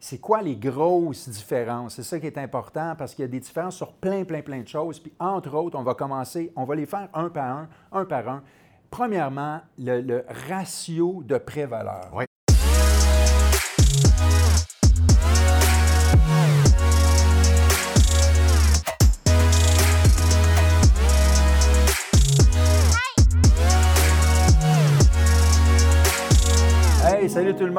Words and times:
c'est 0.00 0.18
quoi 0.18 0.40
les 0.40 0.56
grosses 0.56 1.28
différences? 1.28 1.96
C'est 1.96 2.02
ça 2.02 2.18
qui 2.18 2.26
est 2.26 2.38
important 2.38 2.94
parce 2.96 3.14
qu'il 3.14 3.22
y 3.22 3.28
a 3.28 3.30
des 3.30 3.38
différences 3.38 3.76
sur 3.76 3.92
plein, 3.92 4.24
plein, 4.24 4.40
plein 4.40 4.62
de 4.62 4.68
choses. 4.68 4.98
Puis 4.98 5.12
entre 5.20 5.54
autres, 5.54 5.78
on 5.78 5.82
va 5.82 5.94
commencer, 5.94 6.50
on 6.56 6.64
va 6.64 6.74
les 6.74 6.86
faire 6.86 7.08
un 7.12 7.28
par 7.28 7.58
un, 7.58 7.68
un 7.92 8.04
par 8.06 8.26
un. 8.28 8.42
Premièrement, 8.90 9.60
le, 9.78 10.24
ratio 10.48 11.22
de 11.24 11.36
pré-valeur. 11.36 12.10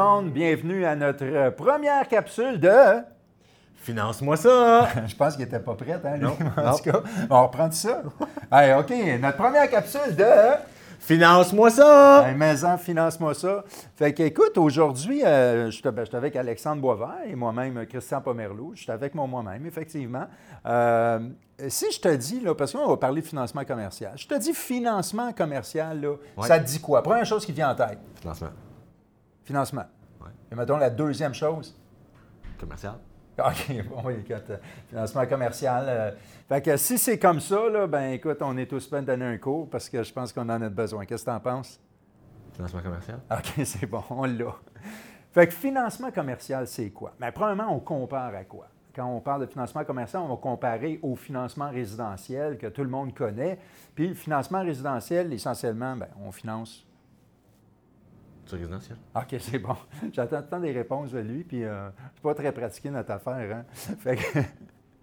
Monde, 0.01 0.31
bienvenue 0.31 0.83
à 0.85 0.95
notre 0.95 1.23
euh, 1.25 1.51
première 1.51 2.07
capsule 2.07 2.59
de. 2.59 2.69
Finance-moi 3.75 4.35
ça! 4.37 4.87
Je 5.07 5.15
pense 5.15 5.35
qu'il 5.35 5.45
n'était 5.45 5.59
pas 5.59 5.75
prêt, 5.75 5.99
hein, 6.03 6.17
lui? 6.17 6.23
Non, 6.23 6.35
en 6.57 6.61
non. 6.71 6.77
tout 6.77 6.83
cas, 6.91 7.01
on 7.29 7.43
reprend 7.43 7.67
tout 7.69 7.75
ça. 7.75 8.01
hey, 8.51 8.73
OK, 8.73 8.91
notre 9.21 9.37
première 9.37 9.69
capsule 9.69 10.15
de. 10.15 10.25
Finance-moi 10.99 11.69
ça! 11.71 12.27
Hey, 12.27 12.35
Maison, 12.35 12.77
finance-moi 12.77 13.33
ça. 13.33 13.63
Fait 13.95 14.13
que, 14.13 14.21
écoute, 14.23 14.57
aujourd'hui, 14.57 15.23
euh, 15.25 15.65
je 15.65 15.71
suis 15.71 15.81
ben, 15.83 15.93
je 16.03 16.05
suis 16.05 16.15
avec 16.15 16.35
Alexandre 16.35 16.79
Boisvert 16.81 17.17
et 17.27 17.35
moi-même, 17.35 17.77
euh, 17.77 17.85
Christian 17.85 18.21
Pomerleau. 18.21 18.71
Je 18.75 18.81
suis 18.83 18.91
avec 18.91 19.13
moi 19.15 19.25
moi-même, 19.27 19.65
effectivement. 19.65 20.25
Euh, 20.65 21.19
si 21.67 21.91
je 21.91 21.99
te 21.99 22.15
dis, 22.15 22.39
là, 22.39 22.53
parce 22.53 22.71
qu'on 22.73 22.87
va 22.87 22.97
parler 22.97 23.21
de 23.21 23.25
financement 23.27 23.63
commercial, 23.65 24.13
je 24.15 24.27
te 24.27 24.37
dis 24.37 24.53
financement 24.53 25.31
commercial, 25.33 25.99
là, 26.01 26.09
Ouais. 26.37 26.47
ça 26.47 26.59
te 26.59 26.65
dit 26.65 26.79
quoi? 26.79 27.01
Première 27.01 27.25
chose 27.25 27.45
qui 27.45 27.51
vient 27.51 27.71
en 27.71 27.75
tête, 27.75 27.97
Financement. 28.19 28.49
Financement. 29.43 29.85
Ouais. 30.21 30.29
Et 30.51 30.55
mettons 30.55 30.77
la 30.77 30.89
deuxième 30.89 31.33
chose. 31.33 31.77
Commercial. 32.59 32.95
OK, 33.39 33.85
bon, 33.89 34.09
écoute, 34.09 34.49
euh, 34.49 34.57
financement 34.89 35.25
commercial. 35.25 35.85
euh, 35.87 36.11
fait 36.47 36.61
que 36.61 36.77
si 36.77 36.97
c'est 36.97 37.17
comme 37.17 37.39
ça, 37.39 37.69
là, 37.69 37.87
ben 37.87 38.11
écoute, 38.11 38.37
on 38.41 38.57
est 38.57 38.65
tous 38.65 38.87
prêts 38.87 39.01
de 39.01 39.07
donner 39.07 39.25
un 39.25 39.37
cours 39.37 39.69
parce 39.69 39.89
que 39.89 40.03
je 40.03 40.13
pense 40.13 40.31
qu'on 40.33 40.49
en 40.49 40.61
a 40.61 40.69
besoin. 40.69 41.05
Qu'est-ce 41.05 41.25
que 41.25 41.31
tu 41.31 41.35
en 41.35 41.39
penses? 41.39 41.79
Financement 42.53 42.81
commercial. 42.81 43.19
OK, 43.31 43.53
c'est 43.65 43.85
bon, 43.85 44.03
on 44.09 44.25
l'a. 44.25 44.53
Fait 45.31 45.47
que 45.47 45.53
financement 45.53 46.11
commercial, 46.11 46.67
c'est 46.67 46.89
quoi? 46.89 47.13
Bien, 47.19 47.31
premièrement, 47.31 47.73
on 47.73 47.79
compare 47.79 48.35
à 48.35 48.43
quoi? 48.43 48.67
Quand 48.93 49.05
on 49.05 49.21
parle 49.21 49.41
de 49.41 49.45
financement 49.45 49.85
commercial, 49.85 50.21
on 50.21 50.27
va 50.27 50.35
comparer 50.35 50.99
au 51.01 51.15
financement 51.15 51.69
résidentiel 51.69 52.57
que 52.57 52.67
tout 52.67 52.83
le 52.83 52.89
monde 52.89 53.13
connaît. 53.13 53.57
Puis 53.95 54.09
le 54.09 54.13
financement 54.13 54.61
résidentiel, 54.61 55.31
essentiellement, 55.31 55.95
bien, 55.95 56.09
on 56.21 56.31
finance. 56.33 56.85
Résidentiel. 58.57 58.97
OK, 59.15 59.35
c'est 59.39 59.59
bon. 59.59 59.75
J'attends 60.13 60.59
des 60.59 60.71
réponses 60.71 61.11
de 61.11 61.19
lui, 61.19 61.43
puis 61.43 61.63
euh, 61.63 61.89
c'est 62.15 62.21
pas 62.21 62.33
très 62.33 62.51
pratiqué 62.51 62.89
notre 62.89 63.11
affaire. 63.11 63.57
Hein? 63.57 63.65
Fait 63.73 64.15
que, 64.15 64.39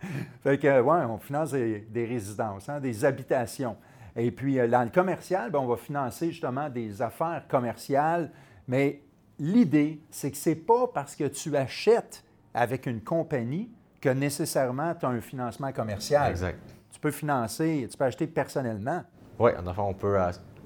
fait 0.42 0.58
que, 0.58 0.80
ouais, 0.80 1.04
on 1.08 1.18
finance 1.18 1.52
des, 1.52 1.80
des 1.80 2.04
résidences, 2.04 2.68
hein, 2.68 2.80
des 2.80 3.04
habitations. 3.04 3.76
Et 4.16 4.30
puis, 4.30 4.58
euh, 4.58 4.68
dans 4.68 4.82
le 4.82 4.90
commercial, 4.90 5.50
ben, 5.50 5.58
on 5.58 5.66
va 5.66 5.76
financer 5.76 6.30
justement 6.30 6.68
des 6.68 7.02
affaires 7.02 7.44
commerciales, 7.48 8.30
mais 8.66 9.02
l'idée, 9.38 10.00
c'est 10.10 10.30
que 10.30 10.36
c'est 10.36 10.54
pas 10.54 10.88
parce 10.92 11.14
que 11.16 11.24
tu 11.24 11.56
achètes 11.56 12.24
avec 12.54 12.86
une 12.86 13.00
compagnie 13.00 13.70
que 14.00 14.08
nécessairement 14.08 14.94
tu 14.94 15.06
as 15.06 15.08
un 15.08 15.20
financement 15.20 15.72
commercial. 15.72 16.30
Exact. 16.30 16.58
Tu 16.90 17.00
peux 17.00 17.10
financer, 17.10 17.86
tu 17.90 17.96
peux 17.96 18.04
acheter 18.04 18.26
personnellement. 18.26 19.02
Oui, 19.38 19.52
en 19.56 19.72
fait, 19.72 19.80
on 19.80 19.94
peut. 19.94 20.16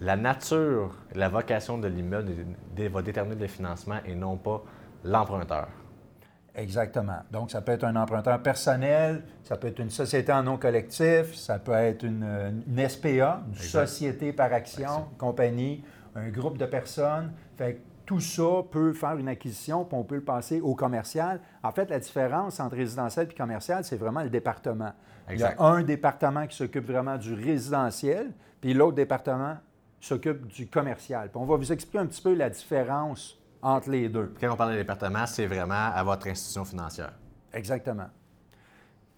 La 0.03 0.17
nature, 0.17 0.97
la 1.14 1.28
vocation 1.28 1.78
de 1.78 1.86
l'immeuble 1.86 2.33
va 2.77 3.03
déterminer 3.03 3.41
le 3.41 3.47
financement 3.47 3.98
et 4.05 4.14
non 4.17 4.36
pas 4.36 4.62
l'emprunteur. 5.05 5.69
Exactement. 6.55 7.20
Donc, 7.31 7.50
ça 7.50 7.62
peut 7.62 7.72
être 7.72 7.84
un 7.84 7.97
emprunteur 7.97 8.42
personnel, 8.42 9.22
ça 9.44 9.56
peut 9.56 9.69
être 9.69 9.78
une 9.78 9.91
société 9.91 10.33
en 10.33 10.42
nom 10.42 10.59
collectif, 10.59 11.34
ça 11.34 11.59
peut 11.59 11.72
être 11.72 12.03
une, 12.05 12.62
une 12.67 12.89
SPA, 12.89 13.42
une 13.47 13.53
Exact. 13.55 13.86
société 13.86 14.32
par 14.32 14.53
action, 14.53 14.84
Action. 14.84 15.09
compagnie, 15.19 15.82
un 16.15 16.28
groupe 16.28 16.59
de 16.59 16.66
personnes. 16.66 17.32
Fait 17.56 17.75
que 17.75 17.81
tout 18.05 18.21
ça 18.21 18.65
peut 18.71 18.93
faire 18.93 19.16
une 19.16 19.28
acquisition, 19.28 19.84
puis 19.84 19.97
on 19.97 20.03
peut 20.03 20.16
le 20.16 20.25
passer 20.25 20.60
au 20.60 20.75
commercial. 20.75 21.41
En 21.62 21.71
fait, 21.71 21.88
la 21.88 22.00
différence 22.00 22.59
entre 22.60 22.76
résidentiel 22.76 23.28
et 23.31 23.34
commercial, 23.34 23.84
c'est 23.84 23.97
vraiment 23.97 24.22
le 24.22 24.31
département. 24.31 24.93
Exact. 25.28 25.56
Il 25.59 25.62
y 25.62 25.65
a 25.65 25.69
un 25.71 25.82
département 25.82 26.47
qui 26.49 26.56
s'occupe 26.56 26.87
vraiment 26.87 27.16
du 27.16 27.32
résidentiel, 27.32 28.32
puis 28.60 28.75
l'autre 28.75 28.97
département 28.97 29.56
s'occupe 30.06 30.46
du 30.48 30.66
commercial. 30.66 31.30
Puis 31.30 31.40
on 31.40 31.44
va 31.46 31.56
vous 31.56 31.72
expliquer 31.72 31.98
un 31.98 32.06
petit 32.06 32.20
peu 32.20 32.34
la 32.34 32.50
différence 32.50 33.38
entre 33.62 33.90
les 33.90 34.08
deux. 34.08 34.34
Quand 34.40 34.52
on 34.52 34.56
parle 34.56 34.72
de 34.72 34.78
département, 34.78 35.24
c'est 35.26 35.46
vraiment 35.46 35.90
à 35.94 36.02
votre 36.02 36.26
institution 36.26 36.64
financière. 36.64 37.12
Exactement. 37.52 38.08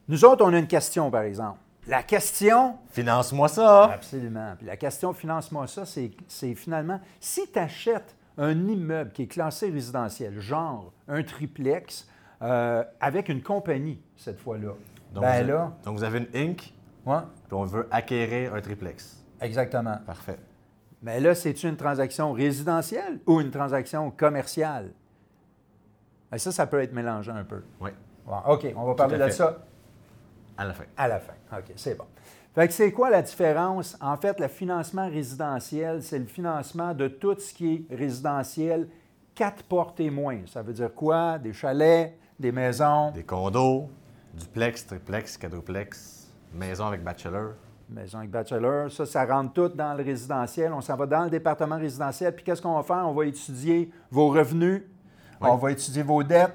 Nous 0.08 0.24
autres, 0.24 0.44
on 0.44 0.52
a 0.52 0.58
une 0.58 0.66
question, 0.66 1.10
par 1.10 1.22
exemple. 1.22 1.58
La 1.86 2.02
question, 2.02 2.76
Finance-moi 2.90 3.48
ça! 3.48 3.84
absolument. 3.92 4.54
Puis 4.56 4.66
la 4.66 4.76
question 4.76 5.12
finance-moi 5.12 5.66
ça, 5.66 5.84
c'est 5.86 6.54
finalement, 6.54 7.00
si 7.20 7.50
tu 7.50 7.58
achètes 7.58 8.14
un 8.38 8.52
immeuble 8.68 9.12
qui 9.12 9.22
est 9.22 9.26
classé 9.26 9.70
résidentiel, 9.70 10.38
genre 10.40 10.92
un 11.08 11.22
triplex, 11.22 12.08
euh, 12.42 12.84
avec 13.00 13.28
une 13.28 13.42
compagnie, 13.42 14.00
cette 14.16 14.40
fois-là, 14.40 14.72
Donc, 15.12 15.22
ben 15.24 15.42
vous 15.42 15.48
là, 15.50 15.72
donc, 15.84 15.96
vous 15.98 16.04
avez 16.04 16.18
une 16.18 16.28
Inc. 16.50 16.72
ouais, 17.06 17.18
puis 17.48 17.54
on 17.54 17.64
veut 17.64 17.86
acquérir 17.90 18.54
un 18.54 18.60
triplex. 18.60 19.22
exactement. 19.40 19.98
Parfait. 20.06 20.38
Mais 21.04 21.20
là, 21.20 21.34
c'est-tu 21.34 21.68
une 21.68 21.76
transaction 21.76 22.32
résidentielle 22.32 23.20
ou 23.26 23.40
une 23.42 23.50
transaction 23.50 24.10
commerciale? 24.10 24.90
Ça, 26.36 26.50
ça 26.50 26.66
peut 26.66 26.80
être 26.82 26.92
mélangeant 26.94 27.36
un 27.36 27.44
peu. 27.44 27.62
Oui, 27.80 27.90
Bon, 28.26 28.38
OK, 28.48 28.66
on 28.74 28.86
va 28.86 28.94
parler 28.94 29.18
de 29.18 29.24
fait. 29.24 29.30
ça 29.32 29.58
à 30.56 30.64
la 30.64 30.72
fin. 30.72 30.84
À 30.96 31.06
la 31.08 31.20
fin. 31.20 31.34
OK, 31.52 31.72
c'est 31.76 31.94
bon. 31.96 32.06
Fait 32.54 32.66
que 32.68 32.72
c'est 32.72 32.90
quoi 32.90 33.10
la 33.10 33.20
différence? 33.20 33.98
En 34.00 34.16
fait, 34.16 34.40
le 34.40 34.48
financement 34.48 35.08
résidentiel, 35.08 36.02
c'est 36.02 36.18
le 36.18 36.24
financement 36.24 36.94
de 36.94 37.06
tout 37.08 37.38
ce 37.38 37.52
qui 37.52 37.86
est 37.90 37.94
résidentiel, 37.94 38.88
quatre 39.34 39.62
portes 39.64 40.00
et 40.00 40.08
moins. 40.10 40.38
Ça 40.46 40.62
veut 40.62 40.72
dire 40.72 40.94
quoi? 40.94 41.38
Des 41.38 41.52
chalets, 41.52 42.16
des 42.40 42.50
maisons, 42.52 43.10
Des 43.10 43.24
condos, 43.24 43.90
duplex, 44.32 44.86
triplex, 44.86 45.36
quadruplex, 45.36 46.32
maison 46.54 46.86
avec 46.86 47.02
bachelor. 47.04 47.52
Maisons 47.88 48.18
avec 48.18 48.30
bachelor. 48.30 48.90
Ça, 48.90 49.06
ça 49.06 49.24
rentre 49.24 49.52
tout 49.52 49.68
dans 49.68 49.94
le 49.94 50.02
résidentiel. 50.02 50.72
On 50.72 50.80
s'en 50.80 50.96
va 50.96 51.06
dans 51.06 51.24
le 51.24 51.30
département 51.30 51.76
résidentiel. 51.78 52.34
Puis 52.34 52.44
qu'est-ce 52.44 52.62
qu'on 52.62 52.74
va 52.76 52.82
faire? 52.82 53.06
On 53.08 53.12
va 53.14 53.26
étudier 53.26 53.90
vos 54.10 54.28
revenus, 54.28 54.82
Oui. 55.40 55.48
on 55.50 55.56
va 55.56 55.72
étudier 55.72 56.02
vos 56.02 56.22
dettes, 56.22 56.54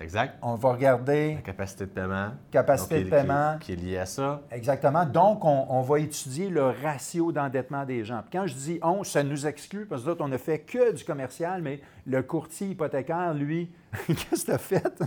Exact. 0.00 0.36
on 0.42 0.54
va 0.54 0.72
regarder 0.74 1.34
La 1.34 1.40
capacité 1.42 1.84
de 1.86 1.90
paiement. 1.90 2.28
capacité 2.52 2.96
donc, 2.96 3.04
de 3.06 3.10
paiement. 3.10 3.56
Qui, 3.58 3.66
qui 3.66 3.72
est 3.72 3.76
liée 3.90 3.98
à 3.98 4.06
ça. 4.06 4.42
Exactement. 4.52 5.04
Donc, 5.04 5.44
on, 5.44 5.66
on 5.68 5.82
va 5.82 5.98
étudier 5.98 6.48
le 6.50 6.66
ratio 6.66 7.32
d'endettement 7.32 7.84
des 7.84 8.04
gens. 8.04 8.20
Puis 8.22 8.38
quand 8.38 8.46
je 8.46 8.54
dis 8.54 8.78
on, 8.82 9.02
ça 9.02 9.22
nous 9.24 9.46
exclut 9.46 9.86
parce 9.86 10.02
que 10.02 10.06
d'autres, 10.06 10.24
on 10.24 10.28
ne 10.28 10.36
fait 10.38 10.60
que 10.60 10.92
du 10.94 11.04
commercial, 11.04 11.62
mais 11.62 11.80
le 12.06 12.22
courtier 12.22 12.68
hypothécaire, 12.68 13.34
lui, 13.34 13.72
qu'est-ce 14.06 14.42
que 14.42 14.46
tu 14.46 14.52
as 14.52 14.58
fait? 14.58 15.02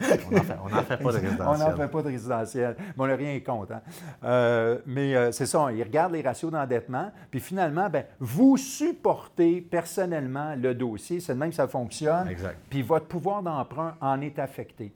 On 0.00 0.68
n'en 0.68 0.82
fait, 0.82 0.98
on 1.00 1.04
pas 1.04 1.12
de 1.12 1.18
On 1.18 1.20
résidentiel. 1.20 1.68
n'en 1.70 1.76
fait 1.76 1.88
pas 1.88 2.02
de 2.02 2.06
résidentiel. 2.08 2.76
Mais 2.78 2.92
on 2.96 3.06
n'a 3.06 3.16
rien 3.16 3.40
contre. 3.40 3.72
hein. 3.72 3.82
Euh, 4.24 4.78
mais 4.86 5.14
euh, 5.16 5.32
c'est 5.32 5.46
ça, 5.46 5.70
il 5.72 5.82
regarde 5.82 6.12
les 6.12 6.22
ratios 6.22 6.50
d'endettement. 6.52 7.10
Puis 7.30 7.40
finalement, 7.40 7.88
ben, 7.90 8.04
vous 8.20 8.56
supportez 8.56 9.60
personnellement 9.60 10.54
le 10.56 10.74
dossier. 10.74 11.20
C'est 11.20 11.34
de 11.34 11.38
même 11.38 11.50
que 11.50 11.56
ça 11.56 11.68
fonctionne. 11.68 12.28
Exact. 12.28 12.58
Puis 12.70 12.82
votre 12.82 13.06
pouvoir 13.06 13.42
d'emprunt 13.42 13.96
en 14.00 14.20
est 14.20 14.38
affecté. 14.38 14.92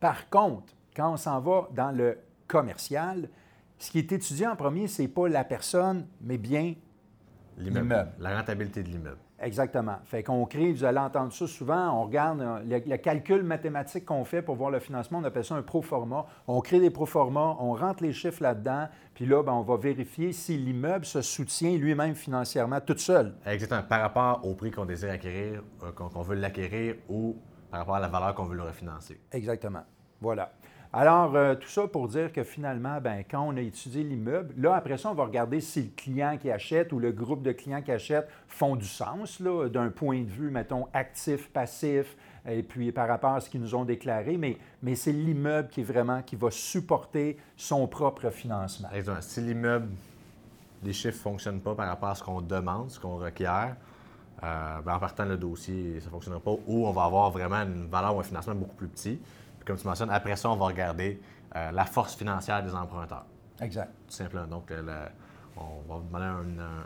Par 0.00 0.28
contre, 0.30 0.72
quand 0.96 1.12
on 1.12 1.16
s'en 1.16 1.40
va 1.40 1.68
dans 1.74 1.90
le 1.90 2.18
commercial, 2.46 3.28
ce 3.78 3.90
qui 3.90 3.98
est 3.98 4.12
étudié 4.12 4.46
en 4.46 4.56
premier, 4.56 4.86
ce 4.86 5.02
n'est 5.02 5.08
pas 5.08 5.28
la 5.28 5.44
personne, 5.44 6.06
mais 6.20 6.38
bien. 6.38 6.74
L'immeuble. 7.58 8.08
La 8.18 8.36
rentabilité 8.36 8.82
de 8.82 8.88
l'immeuble. 8.88 9.18
Exactement. 9.44 9.96
Fait 10.04 10.22
qu'on 10.22 10.46
crée, 10.46 10.72
vous 10.72 10.84
allez 10.84 10.98
entendre 10.98 11.30
ça 11.30 11.46
souvent, 11.46 12.00
on 12.00 12.04
regarde 12.04 12.40
euh, 12.40 12.60
le, 12.66 12.90
le 12.90 12.96
calcul 12.96 13.42
mathématique 13.42 14.06
qu'on 14.06 14.24
fait 14.24 14.40
pour 14.40 14.56
voir 14.56 14.70
le 14.70 14.78
financement, 14.78 15.18
on 15.18 15.24
appelle 15.24 15.44
ça 15.44 15.54
un 15.54 15.62
pro 15.62 15.82
forma. 15.82 16.24
On 16.48 16.62
crée 16.62 16.80
des 16.80 16.88
pro 16.88 17.04
forma, 17.04 17.54
on 17.60 17.74
rentre 17.74 18.02
les 18.02 18.14
chiffres 18.14 18.42
là-dedans, 18.42 18.88
puis 19.12 19.26
là, 19.26 19.42
ben, 19.42 19.52
on 19.52 19.60
va 19.60 19.76
vérifier 19.76 20.32
si 20.32 20.56
l'immeuble 20.56 21.04
se 21.04 21.20
soutient 21.20 21.76
lui-même 21.76 22.14
financièrement 22.14 22.80
tout 22.80 22.96
seul. 22.96 23.34
Exactement. 23.44 23.82
Par 23.82 24.00
rapport 24.00 24.40
au 24.46 24.54
prix 24.54 24.70
qu'on 24.70 24.86
désire 24.86 25.10
acquérir, 25.10 25.62
euh, 25.82 25.92
qu'on 25.92 26.08
qu'on 26.08 26.22
veut 26.22 26.36
l'acquérir 26.36 26.96
ou 27.10 27.36
par 27.70 27.80
rapport 27.80 27.96
à 27.96 28.00
la 28.00 28.08
valeur 28.08 28.34
qu'on 28.34 28.44
veut 28.44 28.56
le 28.56 28.62
refinancer. 28.62 29.20
Exactement. 29.30 29.82
Voilà. 30.22 30.52
Alors, 30.96 31.34
euh, 31.34 31.56
tout 31.56 31.68
ça 31.68 31.88
pour 31.88 32.06
dire 32.06 32.32
que 32.32 32.44
finalement, 32.44 33.00
ben, 33.00 33.24
quand 33.28 33.42
on 33.42 33.56
a 33.56 33.60
étudié 33.60 34.04
l'immeuble, 34.04 34.54
là, 34.56 34.76
après 34.76 34.96
ça, 34.96 35.10
on 35.10 35.14
va 35.14 35.24
regarder 35.24 35.60
si 35.60 35.82
le 35.82 35.88
client 35.88 36.38
qui 36.40 36.52
achète 36.52 36.92
ou 36.92 37.00
le 37.00 37.10
groupe 37.10 37.42
de 37.42 37.50
clients 37.50 37.82
qui 37.82 37.90
achètent 37.90 38.28
font 38.46 38.76
du 38.76 38.86
sens, 38.86 39.42
d'un 39.42 39.90
point 39.90 40.22
de 40.22 40.30
vue, 40.30 40.52
mettons, 40.52 40.86
actif, 40.92 41.50
passif, 41.50 42.16
et 42.46 42.62
puis 42.62 42.92
par 42.92 43.08
rapport 43.08 43.32
à 43.32 43.40
ce 43.40 43.50
qu'ils 43.50 43.60
nous 43.60 43.74
ont 43.74 43.84
déclaré, 43.84 44.36
mais, 44.36 44.56
mais 44.84 44.94
c'est 44.94 45.10
l'immeuble 45.10 45.68
qui 45.68 45.80
est 45.80 45.84
vraiment, 45.84 46.22
qui 46.22 46.36
va 46.36 46.52
supporter 46.52 47.38
son 47.56 47.88
propre 47.88 48.30
financement. 48.30 48.88
Exactement. 48.94 49.20
Si 49.20 49.40
l'immeuble, 49.40 49.88
les 50.84 50.92
chiffres 50.92 51.18
ne 51.18 51.22
fonctionnent 51.22 51.60
pas 51.60 51.74
par 51.74 51.88
rapport 51.88 52.10
à 52.10 52.14
ce 52.14 52.22
qu'on 52.22 52.40
demande, 52.40 52.92
ce 52.92 53.00
qu'on 53.00 53.16
requiert, 53.16 53.74
euh, 54.44 54.80
ben, 54.80 54.94
en 54.94 54.98
partant 55.00 55.24
le 55.24 55.38
dossier, 55.38 55.98
ça 55.98 56.06
ne 56.06 56.10
fonctionnera 56.12 56.40
pas, 56.40 56.54
ou 56.68 56.86
on 56.86 56.92
va 56.92 57.02
avoir 57.02 57.32
vraiment 57.32 57.62
une 57.62 57.88
valeur 57.88 58.14
ou 58.14 58.20
un 58.20 58.24
financement 58.24 58.54
beaucoup 58.54 58.76
plus 58.76 58.88
petit. 58.88 59.18
Puis 59.64 59.72
comme 59.72 59.76
tu 59.76 59.86
mentionnes, 59.86 60.10
après 60.10 60.36
ça, 60.36 60.50
on 60.50 60.56
va 60.56 60.66
regarder 60.66 61.20
euh, 61.56 61.70
la 61.70 61.84
force 61.84 62.14
financière 62.14 62.62
des 62.62 62.74
emprunteurs. 62.74 63.24
Exact. 63.60 63.90
Tout 64.08 64.14
simplement. 64.14 64.46
Donc, 64.46 64.70
euh, 64.70 65.06
on 65.56 65.92
va 65.92 66.00
demander 66.00 66.24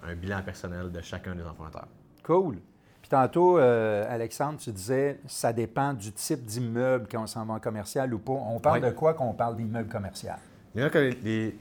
un, 0.05 0.09
un 0.11 0.15
bilan 0.15 0.43
personnel 0.43 0.93
de 0.93 1.01
chacun 1.01 1.35
des 1.35 1.45
emprunteurs. 1.45 1.89
Cool. 2.23 2.57
Puis 3.01 3.09
tantôt, 3.11 3.59
euh, 3.59 4.05
Alexandre, 4.09 4.59
tu 4.59 4.71
disais, 4.71 5.19
ça 5.27 5.53
dépend 5.53 5.95
du 5.95 6.13
type 6.13 6.45
d'immeuble 6.45 7.07
quand 7.11 7.23
on 7.23 7.27
s'en 7.27 7.45
va 7.47 7.55
en 7.55 7.61
commercial 7.61 8.13
ou 8.13 8.19
pas. 8.19 8.33
On 8.33 8.59
parle 8.61 8.81
Oui. 8.83 8.87
de 8.91 8.95
quoi 8.95 9.15
quand 9.15 9.25
on 9.25 9.33
parle 9.33 9.57
d'immeuble 9.57 9.89
commercial? 9.89 10.39
Là, 10.75 10.91
que 10.91 10.99
les- 10.99 11.19
les- 11.23 11.59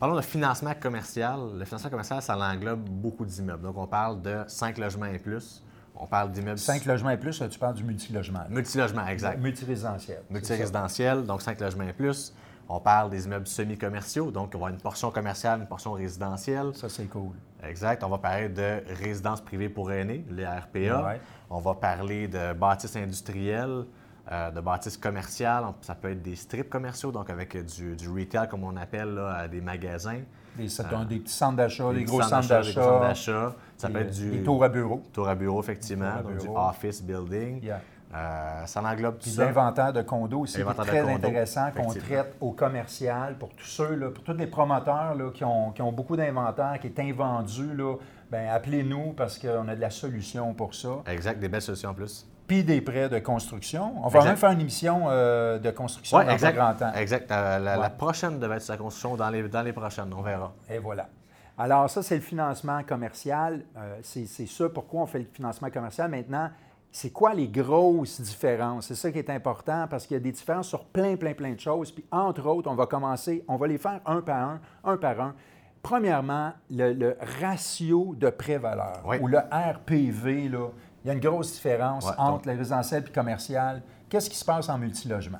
Parlons 0.00 0.16
de 0.16 0.22
financement 0.22 0.72
commercial. 0.80 1.38
Le 1.58 1.64
financement 1.66 1.90
commercial, 1.90 2.22
ça 2.22 2.34
englobe 2.36 2.80
beaucoup 2.88 3.26
d'immeubles. 3.26 3.62
Donc, 3.62 3.76
on 3.76 3.86
parle 3.86 4.22
de 4.22 4.44
5 4.48 4.78
logements 4.78 5.04
et 5.06 5.18
plus. 5.18 5.62
On 6.02 6.06
parle 6.06 6.32
d'immeubles... 6.32 6.58
Cinq 6.58 6.86
logements 6.86 7.10
et 7.10 7.18
plus, 7.18 7.38
là, 7.40 7.48
tu 7.48 7.58
parles 7.58 7.74
du 7.74 7.84
multilogement. 7.84 8.38
là. 8.40 8.46
Multilogements, 8.48 9.06
exact. 9.06 9.38
Multirésidentiel. 9.38 10.22
Multirésidentiel, 10.30 11.24
donc 11.26 11.42
5 11.42 11.60
logements 11.60 11.84
et 11.84 11.92
plus. 11.92 12.34
On 12.70 12.80
parle 12.80 13.10
des 13.10 13.26
immeubles 13.26 13.46
semi-commerciaux, 13.46 14.30
donc 14.30 14.46
on 14.54 14.58
va 14.58 14.66
avoir 14.66 14.70
une 14.70 14.80
portion 14.80 15.10
commerciale, 15.10 15.60
une 15.60 15.66
portion 15.66 15.92
résidentielle. 15.92 16.70
Ça, 16.74 16.88
c'est 16.88 17.06
cool. 17.06 17.32
Exact. 17.62 18.02
On 18.02 18.08
va 18.08 18.18
parler 18.18 18.48
de 18.48 18.80
résidences 19.02 19.40
privées 19.42 19.68
pour 19.68 19.92
aînés, 19.92 20.24
les 20.30 20.46
RPA. 20.46 21.04
Ouais. 21.04 21.20
On 21.50 21.58
va 21.58 21.74
parler 21.74 22.28
de 22.28 22.54
bâtisses 22.54 22.96
industrielles, 22.96 23.84
euh, 24.30 24.50
de 24.52 24.60
bâtisses 24.60 24.96
commerciales. 24.96 25.64
Ça 25.82 25.94
peut 25.96 26.12
être 26.12 26.22
des 26.22 26.36
strips 26.36 26.70
commerciaux, 26.70 27.10
donc 27.12 27.28
avec 27.28 27.56
du, 27.74 27.96
du 27.96 28.08
retail, 28.08 28.48
comme 28.48 28.64
on 28.64 28.76
appelle, 28.76 29.14
là, 29.14 29.48
des 29.48 29.60
magasins. 29.60 30.20
Des, 30.60 30.68
ça 30.68 30.84
donne 30.84 31.06
des 31.06 31.18
petits 31.18 31.32
centres 31.32 31.56
d'achat, 31.56 31.88
des, 31.92 32.00
petits 32.00 32.04
gros 32.04 32.22
centres 32.22 32.48
d'achat. 32.48 33.54
Ça 33.76 33.88
peut 33.88 34.00
être 34.00 34.10
du 34.10 34.30
Des 34.30 34.42
tours 34.42 34.62
à 34.62 34.68
bureau. 34.68 35.02
tour 35.12 35.28
à 35.28 35.34
bureau, 35.34 35.60
effectivement, 35.60 36.12
à 36.18 36.22
donc 36.22 36.38
du 36.38 36.48
office 36.48 37.02
building. 37.02 37.62
Yeah. 37.62 37.80
Euh, 38.12 38.66
ça 38.66 38.82
englobe 38.82 39.14
tout 39.14 39.22
Puis 39.22 39.30
ça. 39.30 39.44
l'inventaire 39.44 39.92
de 39.92 40.02
condos 40.02 40.40
aussi, 40.40 40.56
qui 40.56 40.60
est 40.62 40.74
très 40.74 41.02
condos, 41.02 41.14
intéressant, 41.14 41.70
qu'on 41.70 41.94
traite 41.94 42.34
au 42.40 42.50
commercial 42.50 43.36
pour 43.38 43.50
tous 43.50 43.66
ceux, 43.66 43.94
là, 43.94 44.10
pour 44.10 44.24
tous 44.24 44.32
les 44.32 44.48
promoteurs 44.48 45.14
là, 45.14 45.30
qui, 45.32 45.44
ont, 45.44 45.70
qui 45.70 45.80
ont 45.80 45.92
beaucoup 45.92 46.16
d'inventaire, 46.16 46.78
qui 46.80 46.88
est 46.88 46.98
invendu. 46.98 47.72
Là, 47.72 47.94
ben, 48.30 48.48
appelez-nous 48.48 49.12
parce 49.12 49.38
qu'on 49.38 49.68
a 49.68 49.76
de 49.76 49.80
la 49.80 49.90
solution 49.90 50.52
pour 50.54 50.74
ça. 50.74 51.02
Exact, 51.06 51.38
des 51.38 51.48
belles 51.48 51.62
solutions 51.62 51.90
en 51.90 51.94
plus. 51.94 52.26
Puis 52.50 52.64
des 52.64 52.80
prêts 52.80 53.08
de 53.08 53.20
construction. 53.20 53.94
On 54.02 54.08
va 54.08 54.18
Exact. 54.18 54.30
même 54.30 54.36
faire 54.36 54.50
une 54.50 54.60
émission 54.60 55.04
euh, 55.08 55.58
de 55.60 55.70
construction 55.70 56.18
Oui, 56.18 56.24
dans 56.26 56.32
exact. 56.32 56.56
pas 56.56 56.72
grand 56.72 56.74
temps. 56.74 56.92
Exact. 56.98 57.30
Euh, 57.30 57.58
la, 57.60 57.76
la 57.76 57.80
Ouais. 57.82 57.90
prochaine 57.96 58.40
devait 58.40 58.56
être 58.56 58.62
sa 58.62 58.76
construction 58.76 59.14
dans 59.14 59.30
les, 59.30 59.48
dans 59.48 59.62
les 59.62 59.72
prochaines, 59.72 60.12
on 60.12 60.20
verra. 60.20 60.52
Et 60.68 60.78
voilà. 60.78 61.08
Alors, 61.56 61.88
ça, 61.88 62.02
c'est 62.02 62.16
le 62.16 62.20
financement 62.22 62.82
commercial. 62.82 63.62
Euh, 63.76 63.98
c'est 64.02 64.26
c'est 64.26 64.46
ça 64.46 64.68
pourquoi 64.68 65.02
on 65.02 65.06
fait 65.06 65.20
le 65.20 65.26
financement 65.32 65.70
commercial. 65.70 66.10
Maintenant, 66.10 66.50
c'est 66.90 67.10
quoi 67.10 67.34
les 67.34 67.46
grosses 67.46 68.20
différences? 68.20 68.88
C'est 68.88 68.96
ça 68.96 69.12
qui 69.12 69.18
est 69.20 69.30
important 69.30 69.86
parce 69.88 70.04
qu'il 70.06 70.16
y 70.16 70.20
a 70.20 70.22
des 70.22 70.32
différences 70.32 70.66
sur 70.66 70.84
plein, 70.86 71.14
plein, 71.16 71.34
plein 71.34 71.52
de 71.52 71.60
choses. 71.60 71.92
Puis, 71.92 72.04
entre 72.10 72.44
autres, 72.48 72.68
on 72.68 72.74
va 72.74 72.86
commencer, 72.86 73.44
on 73.46 73.54
va 73.58 73.68
les 73.68 73.78
faire 73.78 74.00
un 74.06 74.22
par 74.22 74.36
un, 74.48 74.60
un 74.82 74.96
par 74.96 75.20
un. 75.20 75.34
Premièrement, 75.82 76.52
le, 76.70 76.92
le 76.92 77.16
ratio 77.40 78.14
de 78.18 78.28
prêt-valeur 78.28 79.02
Oui. 79.06 79.18
ou 79.20 79.28
le 79.28 79.38
RPV, 79.38 80.48
là, 80.48 80.66
il 81.04 81.08
y 81.08 81.10
a 81.10 81.14
une 81.14 81.20
grosse 81.20 81.52
différence 81.52 82.04
Ouais, 82.06 82.12
entre 82.18 82.32
donc- 82.32 82.46
le 82.46 82.52
résidentiel 82.58 83.02
et 83.02 83.06
le 83.06 83.12
commercial. 83.12 83.82
Qu'est-ce 84.08 84.28
qui 84.30 84.36
se 84.36 84.44
passe 84.44 84.68
en 84.68 84.78
multilogement? 84.78 85.38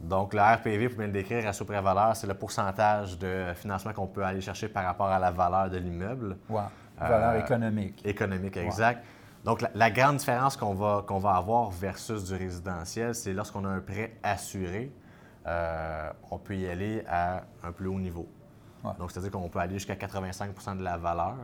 Donc, 0.00 0.34
le 0.34 0.40
RPV, 0.40 0.88
pour 0.88 0.98
bien 0.98 1.06
le 1.06 1.12
décrire, 1.12 1.42
ratio 1.44 1.64
pré-valeur, 1.64 2.14
c'est 2.14 2.26
le 2.26 2.34
pourcentage 2.34 3.18
de 3.18 3.52
financement 3.54 3.92
qu'on 3.92 4.06
peut 4.06 4.22
aller 4.24 4.40
chercher 4.40 4.68
par 4.68 4.84
rapport 4.84 5.06
à 5.08 5.18
la 5.18 5.30
valeur 5.30 5.70
de 5.70 5.78
l'immeuble. 5.78 6.36
Valeur 6.98 7.30
Euh, 7.30 7.40
économique. 7.40 8.02
Économique, 8.06 8.56
exact. 8.58 9.02
Donc, 9.44 9.60
la, 9.62 9.70
la 9.74 9.90
grande 9.90 10.16
différence 10.18 10.56
qu'on 10.56 10.74
va, 10.74 11.04
qu'on 11.06 11.18
va 11.18 11.36
avoir 11.36 11.70
versus 11.70 12.24
du 12.24 12.34
résidentiel, 12.34 13.14
c'est 13.14 13.32
lorsqu'on 13.32 13.64
a 13.64 13.68
un 13.68 13.80
prêt 13.80 14.16
assuré, 14.22 14.92
euh, 15.46 16.10
on 16.30 16.38
peut 16.38 16.56
y 16.56 16.68
aller 16.68 17.02
à 17.08 17.42
un 17.62 17.72
plus 17.72 17.88
haut 17.88 17.98
niveau. 18.00 18.26
Ouais. 18.84 18.92
Donc, 18.98 19.10
c'est-à-dire 19.10 19.30
qu'on 19.30 19.48
peut 19.48 19.58
aller 19.58 19.74
jusqu'à 19.74 19.96
85% 19.96 20.76
de 20.76 20.82
la 20.84 20.96
valeur. 20.98 21.34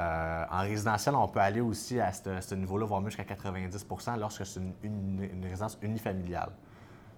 Euh, 0.00 0.44
en 0.50 0.60
résidentiel, 0.60 1.14
on 1.14 1.26
peut 1.28 1.40
aller 1.40 1.60
aussi 1.60 1.98
à 2.00 2.12
ce, 2.12 2.40
ce 2.40 2.54
niveau-là, 2.54 2.86
voire 2.86 3.00
même 3.00 3.10
jusqu'à 3.10 3.24
90% 3.24 4.18
lorsque 4.18 4.46
c'est 4.46 4.60
une, 4.60 4.72
une- 4.82 5.22
une 5.32 5.44
résidence 5.44 5.76
unifamiliale. 5.82 6.50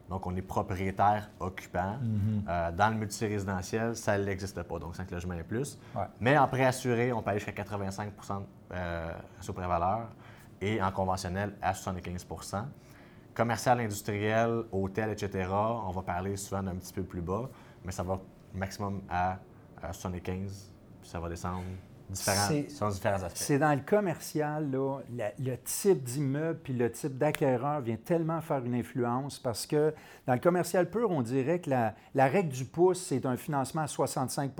Donc, 0.08 0.26
on 0.26 0.34
est 0.34 0.42
propriétaire 0.42 1.30
occupant. 1.38 1.98
Mm-hmm. 2.02 2.48
Euh, 2.48 2.72
dans 2.72 2.88
le 2.88 2.96
multirésidentiel, 2.96 3.94
ça 3.94 4.18
n'existe 4.18 4.60
pas, 4.62 4.78
donc 4.78 4.96
5 4.96 5.10
logements 5.10 5.34
et 5.34 5.44
plus. 5.44 5.78
Ouais. 5.94 6.02
Mais 6.20 6.36
en 6.36 6.48
prêt 6.48 6.64
assuré, 6.64 7.12
on 7.12 7.22
peut 7.22 7.30
aller 7.30 7.38
jusqu'à 7.38 7.52
85 7.52 8.12
euh, 8.72 9.12
sur 9.40 9.54
pré-valeur 9.54 10.08
et 10.60 10.82
en 10.82 10.90
conventionnel 10.90 11.54
à 11.62 11.72
75% 11.72 12.64
Commercial, 13.32 13.78
industriel, 13.80 14.64
hôtel, 14.72 15.10
etc., 15.10 15.48
on 15.52 15.90
va 15.92 16.02
parler 16.02 16.36
souvent 16.36 16.62
d'un 16.64 16.74
petit 16.74 16.92
peu 16.92 17.04
plus 17.04 17.20
bas, 17.20 17.48
mais 17.84 17.92
ça 17.92 18.02
va 18.02 18.18
maximum 18.52 19.02
à, 19.08 19.38
à 19.80 19.92
75% 19.92 20.20
puis 20.22 21.08
ça 21.08 21.20
va 21.20 21.28
descendre 21.28 21.62
différents, 22.10 22.48
C'est- 22.48 22.68
selon 22.70 22.90
différents 22.90 23.22
aspects. 23.22 23.36
C'est 23.38 23.58
dans 23.58 23.72
le 23.74 23.80
commercial, 23.84 24.70
là, 24.70 24.98
la- 25.16 25.32
le 25.38 25.56
type 25.64 26.02
d'immeuble 26.02 26.58
puis 26.62 26.72
le 26.72 26.90
type 26.90 27.16
d'acquéreur 27.18 27.80
vient 27.80 27.96
tellement 27.96 28.40
faire 28.40 28.64
une 28.64 28.74
influence 28.74 29.38
parce 29.38 29.66
que 29.66 29.94
dans 30.26 30.34
le 30.34 30.40
commercial 30.40 30.88
pur, 30.90 31.10
on 31.10 31.22
dirait 31.22 31.60
que 31.60 31.70
la, 31.70 31.94
la 32.14 32.26
règle 32.26 32.50
du 32.50 32.64
pouce, 32.64 33.00
c'est 33.00 33.26
un 33.26 33.36
financement 33.36 33.82
à 33.82 33.86
65 33.86 34.50